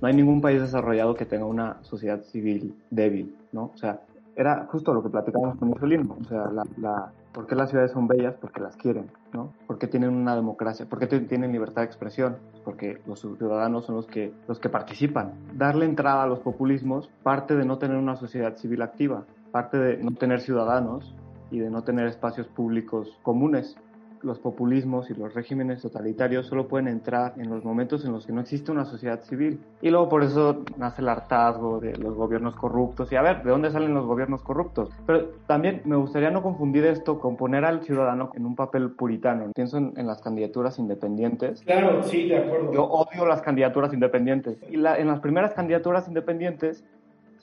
no 0.00 0.08
hay 0.08 0.14
ningún 0.14 0.40
país 0.40 0.60
desarrollado 0.60 1.14
que 1.14 1.24
tenga 1.24 1.46
una 1.46 1.82
sociedad 1.82 2.22
civil 2.24 2.74
débil, 2.90 3.34
¿no? 3.52 3.70
O 3.74 3.76
sea, 3.76 4.00
era 4.36 4.66
justo 4.66 4.92
lo 4.92 5.02
que 5.02 5.08
platicábamos 5.08 5.58
con 5.58 5.68
Mussolini, 5.68 6.08
o 6.08 6.24
sea, 6.24 6.50
la, 6.50 6.64
la, 6.76 7.12
¿por 7.32 7.46
qué 7.46 7.54
las 7.54 7.70
ciudades 7.70 7.92
son 7.92 8.06
bellas? 8.06 8.34
Porque 8.40 8.60
las 8.60 8.76
quieren, 8.76 9.10
¿no? 9.32 9.52
Porque 9.66 9.86
tienen 9.86 10.10
una 10.10 10.34
democracia, 10.34 10.86
porque 10.88 11.06
tienen 11.06 11.52
libertad 11.52 11.82
de 11.82 11.86
expresión, 11.86 12.36
porque 12.64 13.00
los 13.06 13.20
ciudadanos 13.20 13.86
son 13.86 13.94
los 13.94 14.06
que, 14.06 14.32
los 14.48 14.58
que 14.58 14.68
participan. 14.68 15.32
Darle 15.54 15.84
entrada 15.84 16.24
a 16.24 16.26
los 16.26 16.40
populismos 16.40 17.10
parte 17.22 17.54
de 17.54 17.64
no 17.64 17.78
tener 17.78 17.96
una 17.96 18.16
sociedad 18.16 18.56
civil 18.56 18.82
activa, 18.82 19.24
parte 19.52 19.78
de 19.78 19.96
no 19.98 20.10
tener 20.12 20.40
ciudadanos 20.40 21.14
y 21.50 21.60
de 21.60 21.70
no 21.70 21.82
tener 21.82 22.08
espacios 22.08 22.48
públicos 22.48 23.16
comunes 23.22 23.76
los 24.24 24.38
populismos 24.38 25.10
y 25.10 25.14
los 25.14 25.34
regímenes 25.34 25.82
totalitarios 25.82 26.46
solo 26.46 26.66
pueden 26.66 26.88
entrar 26.88 27.34
en 27.36 27.50
los 27.50 27.64
momentos 27.64 28.04
en 28.04 28.12
los 28.12 28.26
que 28.26 28.32
no 28.32 28.40
existe 28.40 28.72
una 28.72 28.84
sociedad 28.84 29.20
civil. 29.22 29.60
Y 29.82 29.90
luego 29.90 30.08
por 30.08 30.22
eso 30.22 30.64
nace 30.76 31.02
el 31.02 31.08
hartazgo 31.08 31.80
de 31.80 31.96
los 31.96 32.14
gobiernos 32.14 32.54
corruptos. 32.56 33.12
Y 33.12 33.16
a 33.16 33.22
ver, 33.22 33.42
¿de 33.42 33.50
dónde 33.50 33.70
salen 33.70 33.94
los 33.94 34.06
gobiernos 34.06 34.42
corruptos? 34.42 34.90
Pero 35.06 35.28
también 35.46 35.82
me 35.84 35.96
gustaría 35.96 36.30
no 36.30 36.42
confundir 36.42 36.84
esto 36.86 37.18
con 37.18 37.36
poner 37.36 37.64
al 37.64 37.82
ciudadano 37.82 38.30
en 38.34 38.46
un 38.46 38.56
papel 38.56 38.90
puritano. 38.90 39.52
Pienso 39.54 39.78
en, 39.78 40.06
las 40.06 40.20
candidaturas 40.20 40.78
independientes. 40.78 41.62
Claro, 41.62 42.02
sí, 42.02 42.28
de 42.28 42.38
acuerdo. 42.38 42.72
Yo 42.72 42.84
odio 42.84 43.26
las 43.26 43.42
candidaturas 43.42 43.92
independientes. 43.92 44.58
Y 44.70 44.76
la, 44.76 44.98
en 44.98 45.08
las 45.08 45.20
primeras 45.20 45.54
candidaturas 45.54 46.08
independientes 46.08 46.84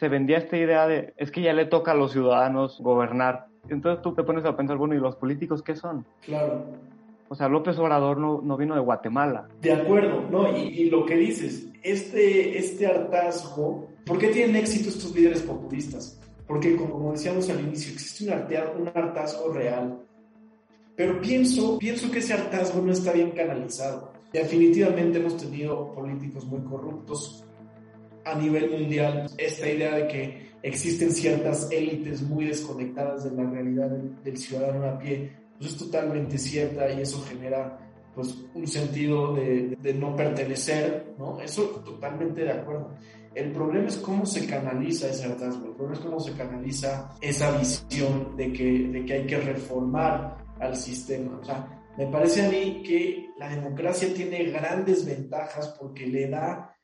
se 0.02 0.10
vendía 0.10 0.40
esta 0.40 0.58
idea 0.58 0.88
de 0.88 1.14
es 1.16 1.30
que 1.30 1.44
ya 1.44 1.54
le 1.54 1.66
toca 1.66 1.92
a 1.92 1.96
los 1.96 2.12
ciudadanos 2.12 2.80
gobernar 2.82 3.52
entonces 3.70 4.02
tú 4.02 4.14
te 4.16 4.24
pones 4.24 4.44
a 4.46 4.56
pensar, 4.58 4.78
bueno, 4.78 4.96
¿y 4.96 5.00
los 5.00 5.16
políticos 5.16 5.62
qué 5.62 5.76
son? 5.76 6.04
Claro. 6.26 6.66
O 7.30 7.36
sea, 7.36 7.48
López 7.48 7.78
Obrador 7.78 8.18
no, 8.18 8.42
no 8.42 8.58
vino 8.58 8.74
de 8.74 8.82
Guatemala. 8.82 9.48
De 9.62 9.72
acuerdo, 9.72 10.24
¿no? 10.30 10.58
Y, 10.58 10.90
lo 10.90 11.06
que 11.06 11.16
dices, 11.16 11.70
este, 11.84 12.58
este 12.58 12.88
hartazgo, 12.88 13.88
¿por 14.06 14.18
qué 14.18 14.30
tienen 14.30 14.56
éxito 14.56 14.90
estos 14.90 15.16
líderes 15.16 15.44
populistas? 15.44 16.20
Porque, 16.48 16.76
como 16.76 17.12
decíamos 17.12 17.50
al 17.50 17.62
inicio, 17.62 17.94
existe 17.94 18.26
un, 18.26 18.82
un 18.82 18.88
hartazgo 18.90 19.54
real. 19.54 20.00
Pero 20.96 21.22
pienso, 21.22 21.78
pienso 21.78 22.12
que 22.12 22.20
ese 22.20 22.34
hartazgo 22.34 22.82
no 22.82 22.92
está 22.92 23.14
bien 23.14 23.30
canalizado. 23.32 24.12
Definitivamente 24.34 25.20
hemos 25.20 25.38
tenido 25.38 25.94
políticos 25.94 26.46
muy 26.46 26.62
corruptos 26.62 27.46
a 28.26 28.36
nivel 28.36 28.70
mundial. 28.72 29.30
Esta 29.38 29.70
idea 29.70 29.96
de 29.96 30.08
que 30.08 30.52
existen 30.64 31.12
ciertas 31.12 31.70
élites 31.72 32.22
muy 32.22 32.46
desconectadas 32.46 33.24
de 33.24 33.32
la 33.32 33.50
realidad 33.50 33.90
del, 34.24 34.38
ciudadano 34.38 34.86
a 34.88 35.00
pie, 35.00 35.32
pues 35.58 35.72
es 35.72 35.78
totalmente 35.78 36.38
cierta 36.38 36.92
y 36.92 37.02
eso 37.02 37.24
genera 37.24 37.78
pues 38.14 38.44
un 38.54 38.68
sentido 38.68 39.34
de, 39.36 39.78
de, 39.82 39.94
no 39.94 40.16
pertenecer, 40.16 41.14
¿no? 41.18 41.40
Eso 41.40 41.64
totalmente 41.86 42.42
de 42.44 42.52
acuerdo. 42.52 42.92
El 43.34 43.52
problema 43.52 43.88
es 43.88 43.98
cómo 43.98 44.26
se 44.26 44.46
canaliza 44.46 45.10
ese 45.10 45.26
hartazgo, 45.26 45.74
el 45.80 45.94
es 45.94 46.00
cómo 46.00 46.20
se 46.20 46.34
canaliza 46.34 47.16
esa 47.22 47.58
visión 47.58 48.36
de 48.36 48.52
que, 48.52 48.88
de 48.90 49.06
que 49.06 49.14
hay 49.14 49.26
que 49.26 49.38
reformar 49.38 50.38
al 50.60 50.76
sistema. 50.76 51.40
O 51.42 51.46
sea, 51.46 51.82
me 51.98 52.08
parece 52.08 52.46
a 52.46 52.50
mí 52.50 52.84
que 52.86 53.30
la 53.38 53.48
democracia 53.50 54.14
tiene 54.14 54.44
grandes 54.52 55.06
ventajas 55.06 55.70
porque 55.80 56.08
le 56.08 56.28
da 56.28 56.76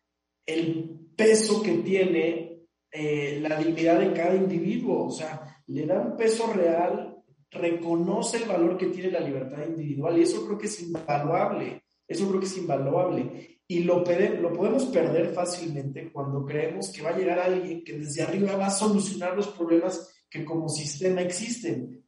el 0.47 1.09
peso 1.15 1.61
que 1.61 1.73
tiene 1.79 2.65
eh, 2.91 3.39
la 3.41 3.59
dignidad 3.59 3.99
de 3.99 4.13
cada 4.13 4.33
individuo, 4.35 5.05
o 5.07 5.11
sea, 5.11 5.61
le 5.67 5.85
da 5.85 5.99
un 5.99 6.15
peso 6.15 6.51
real, 6.53 7.15
reconoce 7.51 8.37
el 8.37 8.49
valor 8.49 8.77
que 8.77 8.87
tiene 8.87 9.11
la 9.11 9.19
libertad 9.19 9.67
individual 9.67 10.17
y 10.17 10.23
eso 10.23 10.45
creo 10.45 10.57
que 10.57 10.67
es 10.67 10.81
invaluable, 10.81 11.83
eso 12.07 12.27
creo 12.27 12.39
que 12.39 12.45
es 12.45 12.57
invaluable. 12.57 13.61
Y 13.67 13.83
lo, 13.83 14.01
podemos 14.01 14.85
perder 14.85 15.33
fácilmente 15.33 16.09
cuando 16.11 16.45
creemos 16.45 16.89
que 16.89 17.01
va 17.01 17.09
a 17.09 17.17
llegar 17.17 17.39
alguien 17.39 17.83
que 17.83 17.99
desde 17.99 18.23
arriba 18.23 18.55
va 18.55 18.67
a 18.67 18.71
solucionar 18.71 19.35
los 19.35 19.49
problemas 19.49 20.09
que 20.29 20.45
como 20.45 20.69
sistema 20.69 21.21
existen. 21.21 22.05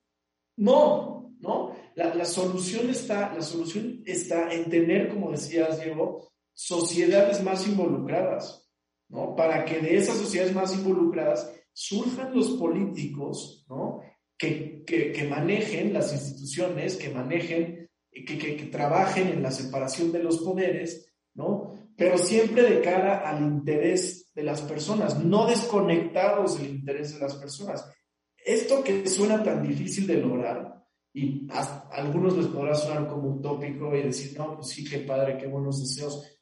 No, 0.55 1.35
¿no? 1.41 1.75
La, 1.95 2.23
solución 2.23 2.89
está, 2.89 3.33
la 3.33 3.41
solución 3.41 4.01
está 4.05 4.53
en 4.53 4.69
tener, 4.69 5.09
como 5.09 5.31
decías, 5.31 5.83
Diego, 5.83 6.28
sociedades 6.59 7.41
más 7.41 7.65
involucradas, 7.65 8.69
¿no? 9.07 9.33
Para 9.33 9.63
que 9.63 9.79
de 9.79 9.95
esas 9.95 10.17
sociedades 10.17 10.53
más 10.53 10.75
involucradas 10.75 11.49
surjan 11.71 12.35
los 12.35 12.49
políticos, 12.49 13.65
¿no? 13.69 14.01
Que, 14.37 14.83
que, 14.85 15.25
manejen 15.29 15.93
las 15.93 16.11
instituciones, 16.11 16.97
que 16.97 17.09
manejen, 17.11 17.89
que, 18.11 18.37
que, 18.37 18.65
trabajen 18.65 19.29
en 19.29 19.41
la 19.41 19.51
separación 19.51 20.11
de 20.11 20.21
los 20.21 20.39
poderes, 20.39 21.09
¿no? 21.33 21.75
Pero 21.95 22.17
siempre 22.17 22.63
de 22.63 22.81
cara 22.81 23.19
al 23.19 23.41
interés 23.41 24.29
de 24.35 24.43
las 24.43 24.61
personas, 24.61 25.17
no 25.23 25.45
desconectados 25.45 26.59
del 26.59 26.71
interés 26.71 27.13
de 27.13 27.21
las 27.21 27.35
personas. 27.35 27.89
Esto 28.35 28.83
que 28.83 29.07
suena 29.07 29.41
tan 29.43 29.65
difícil 29.65 30.07
de 30.07 30.17
lograr, 30.17 30.85
y 31.13 31.47
a, 31.51 31.87
algunos 31.91 32.37
les 32.37 32.47
podrá 32.47 32.75
sonar 32.75 33.07
como 33.07 33.29
utópico 33.29 33.95
y 33.95 34.03
decir, 34.03 34.37
no, 34.37 34.57
pues 34.57 34.67
sí, 34.67 34.83
qué 34.83 34.99
padre, 34.99 35.37
qué 35.37 35.47
buenos 35.47 35.79
deseos. 35.79 36.38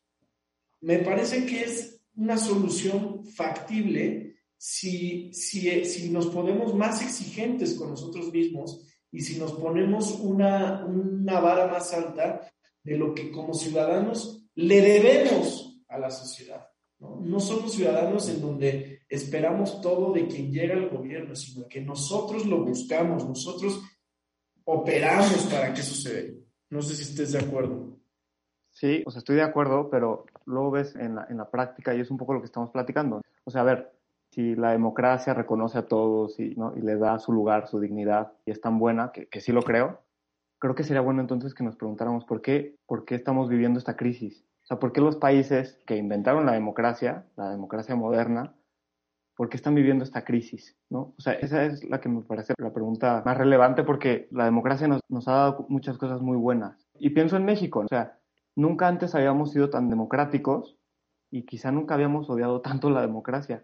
Me 0.82 1.00
parece 1.00 1.46
que 1.46 1.64
es 1.64 2.02
una 2.16 2.38
solución 2.38 3.26
factible 3.26 4.38
si, 4.58 5.32
si, 5.34 5.86
si 5.86 6.10
nos 6.10 6.28
ponemos 6.28 6.74
más 6.74 7.02
exigentes 7.02 7.76
con 7.76 7.92
nosotros 7.92 8.32
mismos 8.32 8.86
y 9.12 9.22
si 9.22 9.40
nos 9.40 9.54
ponemos 9.54 10.12
una, 10.20 10.86
una 10.86 11.40
vara 11.40 11.68
más 11.68 11.94
alta 11.94 12.52
de 12.84 12.98
lo 12.98 13.14
que 13.14 13.32
como 13.32 13.54
ciudadanos 13.54 14.46
le 14.56 14.82
debemos 14.82 15.82
a 15.88 16.00
la 16.00 16.10
sociedad. 16.10 16.68
¿no? 17.00 17.20
no 17.22 17.40
somos 17.40 17.74
ciudadanos 17.74 18.28
en 18.30 18.42
donde 18.42 19.02
esperamos 19.10 19.82
todo 19.82 20.12
de 20.14 20.28
quien 20.28 20.52
llega 20.52 20.74
al 20.74 20.90
gobierno, 20.90 21.36
sino 21.36 21.68
que 21.68 21.82
nosotros 21.82 22.46
lo 22.46 22.64
buscamos, 22.64 23.26
nosotros 23.26 23.82
operamos 24.64 25.44
para 25.52 25.74
que 25.74 25.82
suceda. 25.82 26.34
No 26.70 26.82
sé 26.82 26.96
si 26.96 27.04
estés 27.04 27.32
de 27.32 27.40
acuerdo. 27.40 27.98
Sí, 28.72 29.04
o 29.06 29.12
sea, 29.12 29.20
estoy 29.20 29.38
de 29.38 29.44
acuerdo, 29.44 29.90
pero 29.90 30.26
luego 30.48 30.72
ves 30.72 30.96
en 30.96 31.16
la, 31.16 31.28
en 31.30 31.38
la 31.38 31.50
práctica 31.50 31.94
y 31.94 32.00
es 32.00 32.10
un 32.10 32.18
poco 32.18 32.34
lo 32.34 32.40
que 32.40 32.46
estamos 32.46 32.72
platicando. 32.72 33.22
O 33.44 33.52
sea, 33.52 33.62
a 33.62 33.66
ver, 33.66 33.94
si 34.32 34.56
la 34.56 34.72
democracia 34.72 35.34
reconoce 35.34 35.78
a 35.78 35.88
todos 35.88 36.40
y, 36.40 36.56
¿no? 36.56 36.74
y 36.76 36.82
le 36.82 36.98
da 36.98 37.20
su 37.20 37.32
lugar, 37.32 37.68
su 37.68 37.80
dignidad 37.80 38.34
y 38.46 38.52
es 38.52 38.62
tan 38.62 38.80
buena, 38.80 39.12
que, 39.12 39.28
que 39.28 39.42
sí 39.42 39.52
lo 39.52 39.62
creo, 39.62 40.02
creo 40.60 40.76
que 40.76 40.84
sería 40.84 41.02
bueno 41.02 41.22
entonces 41.22 41.54
que 41.54 41.64
nos 41.64 41.76
preguntáramos 41.76 42.26
por 42.26 42.42
qué, 42.42 42.76
por 42.86 43.06
qué 43.06 43.16
estamos 43.16 43.50
viviendo 43.50 43.80
esta 43.80 43.96
crisis. 43.96 44.44
O 44.64 44.68
sea, 44.68 44.80
por 44.80 44.92
qué 44.92 45.02
los 45.02 45.16
países 45.16 45.80
que 45.86 45.96
inventaron 45.96 46.46
la 46.46 46.54
democracia, 46.54 47.26
la 47.38 47.52
democracia 47.52 47.96
moderna, 47.96 48.54
por 49.36 49.50
qué 49.50 49.56
están 49.56 49.76
viviendo 49.76 50.04
esta 50.04 50.26
crisis, 50.26 50.76
¿no? 50.90 51.14
O 51.18 51.22
sea, 51.22 51.34
esa 51.34 51.64
es 51.64 51.84
la 51.86 52.02
que 52.02 52.10
me 52.10 52.22
parece 52.22 52.54
la 52.58 52.74
pregunta 52.74 53.22
más 53.24 53.38
relevante 53.38 53.84
porque 53.84 54.28
la 54.32 54.46
democracia 54.46 54.88
nos, 54.88 55.02
nos 55.10 55.28
ha 55.28 55.34
dado 55.34 55.66
muchas 55.70 55.98
cosas 55.98 56.22
muy 56.22 56.36
buenas. 56.36 56.88
Y 56.96 57.12
pienso 57.12 57.38
en 57.38 57.46
México, 57.46 57.82
o 57.82 57.88
sea, 57.88 58.17
nunca 58.58 58.88
antes 58.88 59.16
habíamos 59.16 59.52
sido 59.54 59.70
tan 59.70 59.90
democráticos 59.90 60.78
y 61.32 61.46
quizá 61.46 61.72
nunca 61.72 61.96
habíamos 61.96 62.30
odiado 62.30 62.60
tanto 62.68 62.90
la 62.90 63.02
democracia. 63.02 63.64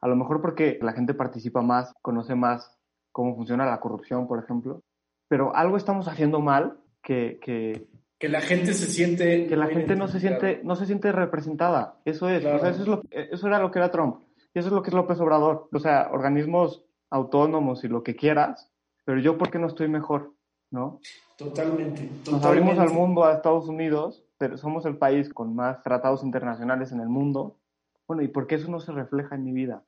A 0.00 0.08
lo 0.08 0.14
mejor 0.14 0.40
porque 0.40 0.78
la 0.80 0.92
gente 0.92 1.14
participa 1.14 1.62
más, 1.62 1.92
conoce 2.02 2.34
más 2.34 2.78
cómo 3.10 3.34
funciona 3.34 3.66
la 3.66 3.80
corrupción, 3.80 4.28
por 4.28 4.38
ejemplo, 4.38 4.82
pero 5.26 5.56
algo 5.56 5.76
estamos 5.76 6.06
haciendo 6.06 6.40
mal 6.40 6.78
que, 7.02 7.40
que, 7.42 7.88
que 8.18 8.28
la 8.28 8.40
gente 8.40 8.74
se 8.74 8.86
siente 8.86 9.46
que 9.46 9.56
la 9.56 9.66
gente 9.66 9.96
no 9.96 10.06
se 10.06 10.20
siente 10.20 10.60
no 10.64 10.76
se 10.76 10.86
siente 10.86 11.12
representada 11.12 12.00
eso 12.04 12.28
es 12.28 12.44
eso 12.44 12.66
es 12.68 12.86
lo 12.88 13.02
eso 13.10 13.46
era 13.46 13.58
lo 13.58 13.70
que 13.70 13.78
era 13.78 13.90
Trump 13.90 14.26
y 14.56 14.58
eso 14.58 14.68
es 14.68 14.72
lo 14.72 14.82
que 14.82 14.88
es 14.88 14.94
López 14.94 15.20
Obrador. 15.20 15.68
O 15.70 15.78
sea, 15.78 16.08
organismos 16.10 16.82
autónomos 17.10 17.84
y 17.84 17.88
lo 17.88 18.02
que 18.02 18.16
quieras, 18.16 18.72
pero 19.04 19.20
yo, 19.20 19.36
¿por 19.36 19.50
qué 19.50 19.58
no 19.58 19.66
estoy 19.66 19.86
mejor? 19.86 20.32
¿No? 20.70 21.00
Totalmente. 21.36 22.08
Nos 22.30 22.42
abrimos 22.42 22.78
al 22.78 22.88
mundo, 22.88 23.26
a 23.26 23.34
Estados 23.34 23.68
Unidos, 23.68 24.24
pero 24.38 24.56
somos 24.56 24.84
el 24.86 24.98
país 24.98 25.32
con 25.32 25.54
más 25.54 25.82
tratados 25.82 26.22
internacionales 26.22 26.92
en 26.92 27.00
el 27.00 27.08
mundo. 27.08 27.58
Bueno, 28.06 28.22
¿y 28.22 28.28
por 28.28 28.46
qué 28.46 28.56
eso 28.56 28.70
no 28.70 28.80
se 28.80 28.92
refleja 28.92 29.34
en 29.34 29.44
mi 29.44 29.52
vida? 29.52 29.84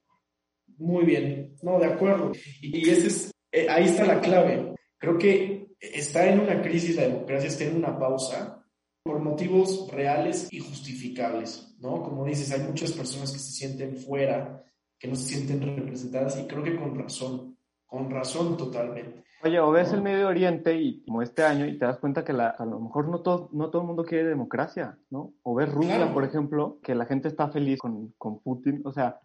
Muy 0.78 1.04
bien, 1.04 1.56
no, 1.62 1.78
de 1.78 1.86
acuerdo. 1.86 2.32
Y 2.60 2.88
ese 2.88 3.06
es, 3.06 3.30
eh, 3.52 3.66
ahí 3.68 3.84
está 3.84 4.04
la 4.04 4.20
clave. 4.20 4.74
Creo 4.98 5.18
que 5.18 5.68
está 5.80 6.28
en 6.28 6.40
una 6.40 6.60
crisis 6.60 6.96
la 6.96 7.02
democracia, 7.02 7.48
está 7.48 7.64
en 7.64 7.76
una 7.76 7.98
pausa 7.98 8.64
por 9.02 9.20
motivos 9.20 9.90
reales 9.90 10.48
y 10.50 10.58
justificables, 10.58 11.74
¿no? 11.78 12.02
Como 12.02 12.24
dices, 12.24 12.52
hay 12.52 12.60
muchas 12.60 12.92
personas 12.92 13.32
que 13.32 13.38
se 13.38 13.52
sienten 13.52 13.96
fuera, 13.96 14.62
que 14.98 15.08
no 15.08 15.14
se 15.14 15.34
sienten 15.34 15.76
representadas 15.76 16.38
y 16.38 16.46
creo 16.46 16.62
que 16.62 16.76
con 16.76 16.98
razón, 16.98 17.47
con 17.88 18.10
razón 18.10 18.56
totalmente. 18.56 19.24
Oye, 19.42 19.58
o 19.60 19.70
ves 19.70 19.92
el 19.92 20.02
Medio 20.02 20.28
Oriente 20.28 20.74
y 20.74 21.04
como 21.04 21.22
este 21.22 21.44
año 21.44 21.66
y 21.66 21.78
te 21.78 21.84
das 21.84 21.98
cuenta 21.98 22.24
que 22.24 22.32
a 22.32 22.64
lo 22.64 22.80
mejor 22.80 23.08
no 23.08 23.20
todo, 23.20 23.48
no 23.52 23.70
todo 23.70 23.82
el 23.82 23.88
mundo 23.88 24.04
quiere 24.04 24.28
democracia, 24.28 24.98
¿no? 25.10 25.32
O 25.42 25.54
ves 25.54 25.72
Rusia, 25.72 26.12
por 26.12 26.24
ejemplo, 26.24 26.78
que 26.82 26.94
la 26.94 27.06
gente 27.06 27.28
está 27.28 27.48
feliz 27.48 27.78
con, 27.78 28.14
con 28.18 28.40
Putin, 28.40 28.82
o 28.84 28.92
sea, 28.92 29.20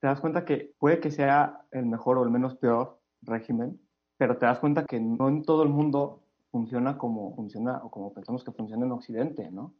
te 0.00 0.08
das 0.08 0.20
cuenta 0.20 0.44
que 0.44 0.74
puede 0.78 0.98
que 0.98 1.12
sea 1.12 1.64
el 1.70 1.86
mejor 1.86 2.18
o 2.18 2.24
el 2.24 2.30
menos 2.30 2.56
peor 2.56 3.00
régimen, 3.22 3.80
pero 4.16 4.36
te 4.36 4.46
das 4.46 4.58
cuenta 4.58 4.84
que 4.84 4.98
no 4.98 5.28
en 5.28 5.42
todo 5.44 5.62
el 5.62 5.68
mundo 5.68 6.24
funciona 6.50 6.98
como 6.98 7.34
funciona 7.34 7.80
o 7.84 7.90
como 7.90 8.12
pensamos 8.12 8.44
que 8.44 8.52
funciona 8.52 8.84
en 8.84 8.92
Occidente, 8.92 9.48
¿no? 9.50 9.74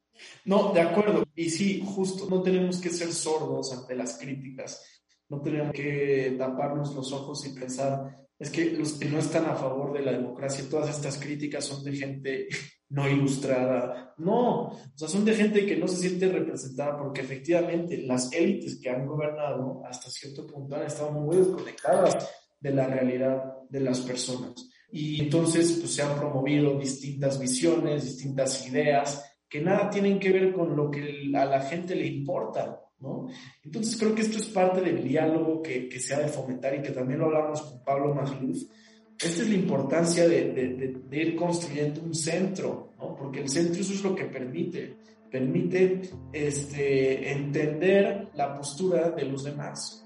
No, 0.44 0.72
de 0.72 0.80
acuerdo. 0.80 1.24
Y 1.34 1.50
sí, 1.50 1.84
justo, 1.84 2.26
no 2.30 2.42
tenemos 2.42 2.80
que 2.80 2.90
ser 2.90 3.12
sordos 3.12 3.76
ante 3.76 3.96
las 3.96 4.16
críticas. 4.18 5.01
No 5.32 5.40
tenemos 5.40 5.72
que 5.72 6.34
taparnos 6.36 6.94
los 6.94 7.10
ojos 7.10 7.46
y 7.46 7.58
pensar, 7.58 8.28
es 8.38 8.50
que 8.50 8.72
los 8.72 8.92
que 8.92 9.08
no 9.08 9.18
están 9.18 9.46
a 9.46 9.54
favor 9.54 9.94
de 9.94 10.02
la 10.02 10.12
democracia, 10.12 10.68
todas 10.68 10.94
estas 10.94 11.16
críticas 11.16 11.64
son 11.64 11.82
de 11.82 11.96
gente 11.96 12.48
no 12.90 13.08
ilustrada. 13.08 14.14
No, 14.18 14.66
o 14.66 14.92
sea, 14.94 15.08
son 15.08 15.24
de 15.24 15.34
gente 15.34 15.64
que 15.64 15.78
no 15.78 15.88
se 15.88 15.96
siente 15.96 16.28
representada 16.28 16.98
porque 16.98 17.22
efectivamente 17.22 17.96
las 18.02 18.30
élites 18.30 18.78
que 18.78 18.90
han 18.90 19.06
gobernado 19.06 19.82
hasta 19.86 20.10
cierto 20.10 20.46
punto 20.46 20.76
han 20.76 20.82
estado 20.82 21.12
muy 21.12 21.38
desconectadas 21.38 22.28
de 22.60 22.70
la 22.70 22.86
realidad 22.86 23.42
de 23.70 23.80
las 23.80 24.00
personas. 24.00 24.68
Y 24.90 25.18
entonces 25.18 25.78
pues, 25.80 25.94
se 25.94 26.02
han 26.02 26.14
promovido 26.18 26.78
distintas 26.78 27.40
visiones, 27.40 28.04
distintas 28.04 28.68
ideas 28.68 29.24
que 29.48 29.62
nada 29.62 29.88
tienen 29.88 30.20
que 30.20 30.30
ver 30.30 30.52
con 30.52 30.76
lo 30.76 30.90
que 30.90 31.32
a 31.34 31.46
la 31.46 31.62
gente 31.62 31.94
le 31.94 32.06
importa, 32.06 32.82
¿no? 33.02 33.28
Entonces 33.64 33.96
creo 33.98 34.14
que 34.14 34.22
esto 34.22 34.38
es 34.38 34.46
parte 34.46 34.80
del 34.80 35.02
diálogo 35.02 35.60
que, 35.60 35.88
que 35.88 36.00
se 36.00 36.14
ha 36.14 36.20
de 36.20 36.28
fomentar 36.28 36.74
y 36.74 36.82
que 36.82 36.92
también 36.92 37.18
lo 37.18 37.26
hablamos 37.26 37.60
con 37.60 37.84
Pablo 37.84 38.14
Magluf. 38.14 38.62
Esta 39.18 39.42
es 39.42 39.48
la 39.48 39.54
importancia 39.54 40.26
de, 40.26 40.52
de, 40.52 41.00
de, 41.08 41.16
ir 41.16 41.36
construyendo 41.36 42.00
un 42.00 42.14
centro, 42.14 42.94
¿no? 42.98 43.14
Porque 43.14 43.40
el 43.40 43.48
centro 43.48 43.80
eso 43.80 43.92
es 43.92 44.02
lo 44.02 44.14
que 44.14 44.24
permite, 44.24 44.96
permite 45.30 46.00
este, 46.32 47.30
entender 47.30 48.30
la 48.34 48.54
postura 48.54 49.10
de 49.10 49.24
los 49.26 49.44
demás, 49.44 50.02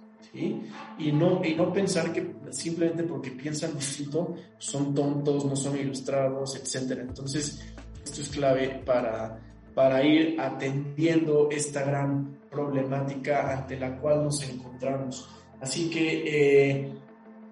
y, 0.99 1.13
no, 1.13 1.43
y 1.45 1.55
no 1.55 1.73
pensar 1.73 2.13
que 2.13 2.35
simplemente 2.51 3.05
porque 3.05 3.31
piensan 3.31 3.75
distinto 3.75 4.35
son 4.59 4.95
tontos, 4.95 5.45
no 5.47 5.57
son 5.57 5.79
ilustrados, 5.79 6.57
etc. 6.57 6.99
Entonces, 7.01 7.65
esto 8.05 8.21
es 8.21 8.29
clave 8.29 8.83
para, 8.85 9.46
para 9.77 10.03
ir 10.03 10.41
atendiendo 10.41 11.51
esta 11.51 11.83
gran 11.85 12.39
problemática 12.51 13.53
ante 13.53 13.79
la 13.79 13.99
cual 13.99 14.25
nos 14.25 14.43
encontramos. 14.49 15.29
Así 15.61 15.91
que, 15.91 16.23
eh, 16.25 16.93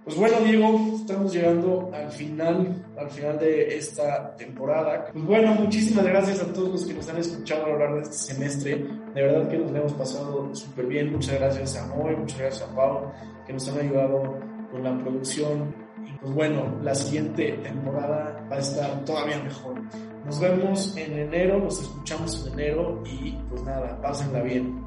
Pues 0.05 0.17
bueno, 0.17 0.37
Diego, 0.41 0.97
estamos 0.97 1.33
llegando 1.33 1.91
al 1.95 2.11
final, 2.11 2.85
al 2.99 3.09
final 3.09 3.39
de 3.39 3.77
esta 3.77 4.37
temporada. 4.37 5.07
Pues 5.13 5.25
bueno, 5.25 5.55
muchísimas 5.55 6.05
gracias 6.05 6.41
a 6.43 6.53
todos 6.53 6.69
los 6.71 6.85
que 6.87 6.93
nos 6.95 7.09
han 7.09 7.17
escuchado 7.19 7.65
a 7.65 7.69
lo 7.71 7.79
largo 7.79 7.97
de 7.97 8.03
este 8.03 8.35
semestre. 8.35 8.87
De 9.15 9.23
verdad 9.23 9.49
que 9.49 9.59
nos 9.59 9.71
hemos 9.71 9.93
pasado 9.95 10.55
súper 10.55 10.87
bien. 10.87 11.13
Muchas 11.13 11.35
gracias 11.39 11.77
a 11.77 11.87
Moy, 11.95 12.17
muchas 12.17 12.39
gracias 12.39 12.69
a 12.69 12.75
Pau, 12.75 13.13
que 13.47 13.53
nos 13.55 13.69
han 13.69 13.81
ayudado 13.81 14.39
con 14.71 14.83
la 14.83 14.99
producción. 14.99 15.84
Y 16.07 16.12
pues 16.19 16.33
bueno, 16.33 16.79
la 16.83 16.95
siguiente 16.95 17.53
temporada 17.62 18.47
va 18.51 18.57
a 18.57 18.59
estar 18.59 19.05
todavía 19.05 19.43
mejor. 19.43 19.81
Nos 20.25 20.40
vemos 20.40 20.97
en 20.97 21.19
enero, 21.19 21.59
nos 21.59 21.81
escuchamos 21.83 22.47
en 22.47 22.53
enero 22.55 23.03
y 23.05 23.33
pues 23.49 23.62
nada, 23.62 24.01
pásenla 24.01 24.43
bien. 24.43 24.85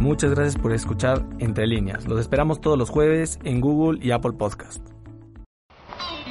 Muchas 0.00 0.32
gracias 0.32 0.60
por 0.60 0.72
escuchar 0.72 1.24
Entre 1.38 1.64
Líneas. 1.64 2.08
Los 2.08 2.18
esperamos 2.18 2.60
todos 2.60 2.76
los 2.76 2.90
jueves 2.90 3.38
en 3.44 3.60
Google 3.60 4.04
y 4.04 4.10
Apple 4.10 4.32
Podcast. 4.32 4.84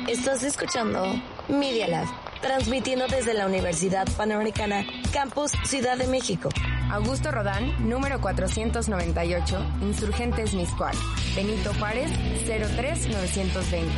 Estás 0.10 0.43
escuchando 0.43 1.06
Media 1.47 1.88
Lab, 1.88 2.08
transmitiendo 2.41 3.08
desde 3.08 3.34
la 3.34 3.45
Universidad 3.45 4.06
Panamericana, 4.17 4.86
Campus 5.13 5.51
Ciudad 5.63 5.97
de 5.97 6.08
México. 6.08 6.49
Augusto 6.91 7.32
Rodán, 7.32 7.88
número 7.88 8.19
498, 8.19 9.65
Insurgentes 9.82 10.54
Miscual. 10.54 10.93
Benito 11.34 11.73
Juárez, 11.75 12.12
03920. 12.45 13.89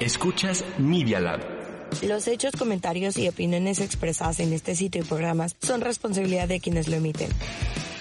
Escuchas 0.00 0.64
Media 0.76 1.20
Lab. 1.20 1.38
Los 2.02 2.26
hechos, 2.26 2.50
comentarios 2.58 3.16
y 3.16 3.28
opiniones 3.28 3.78
expresadas 3.78 4.40
en 4.40 4.52
este 4.52 4.74
sitio 4.74 5.02
y 5.02 5.04
programas 5.04 5.54
son 5.62 5.82
responsabilidad 5.82 6.48
de 6.48 6.58
quienes 6.58 6.88
lo 6.88 6.96
emiten. 6.96 7.30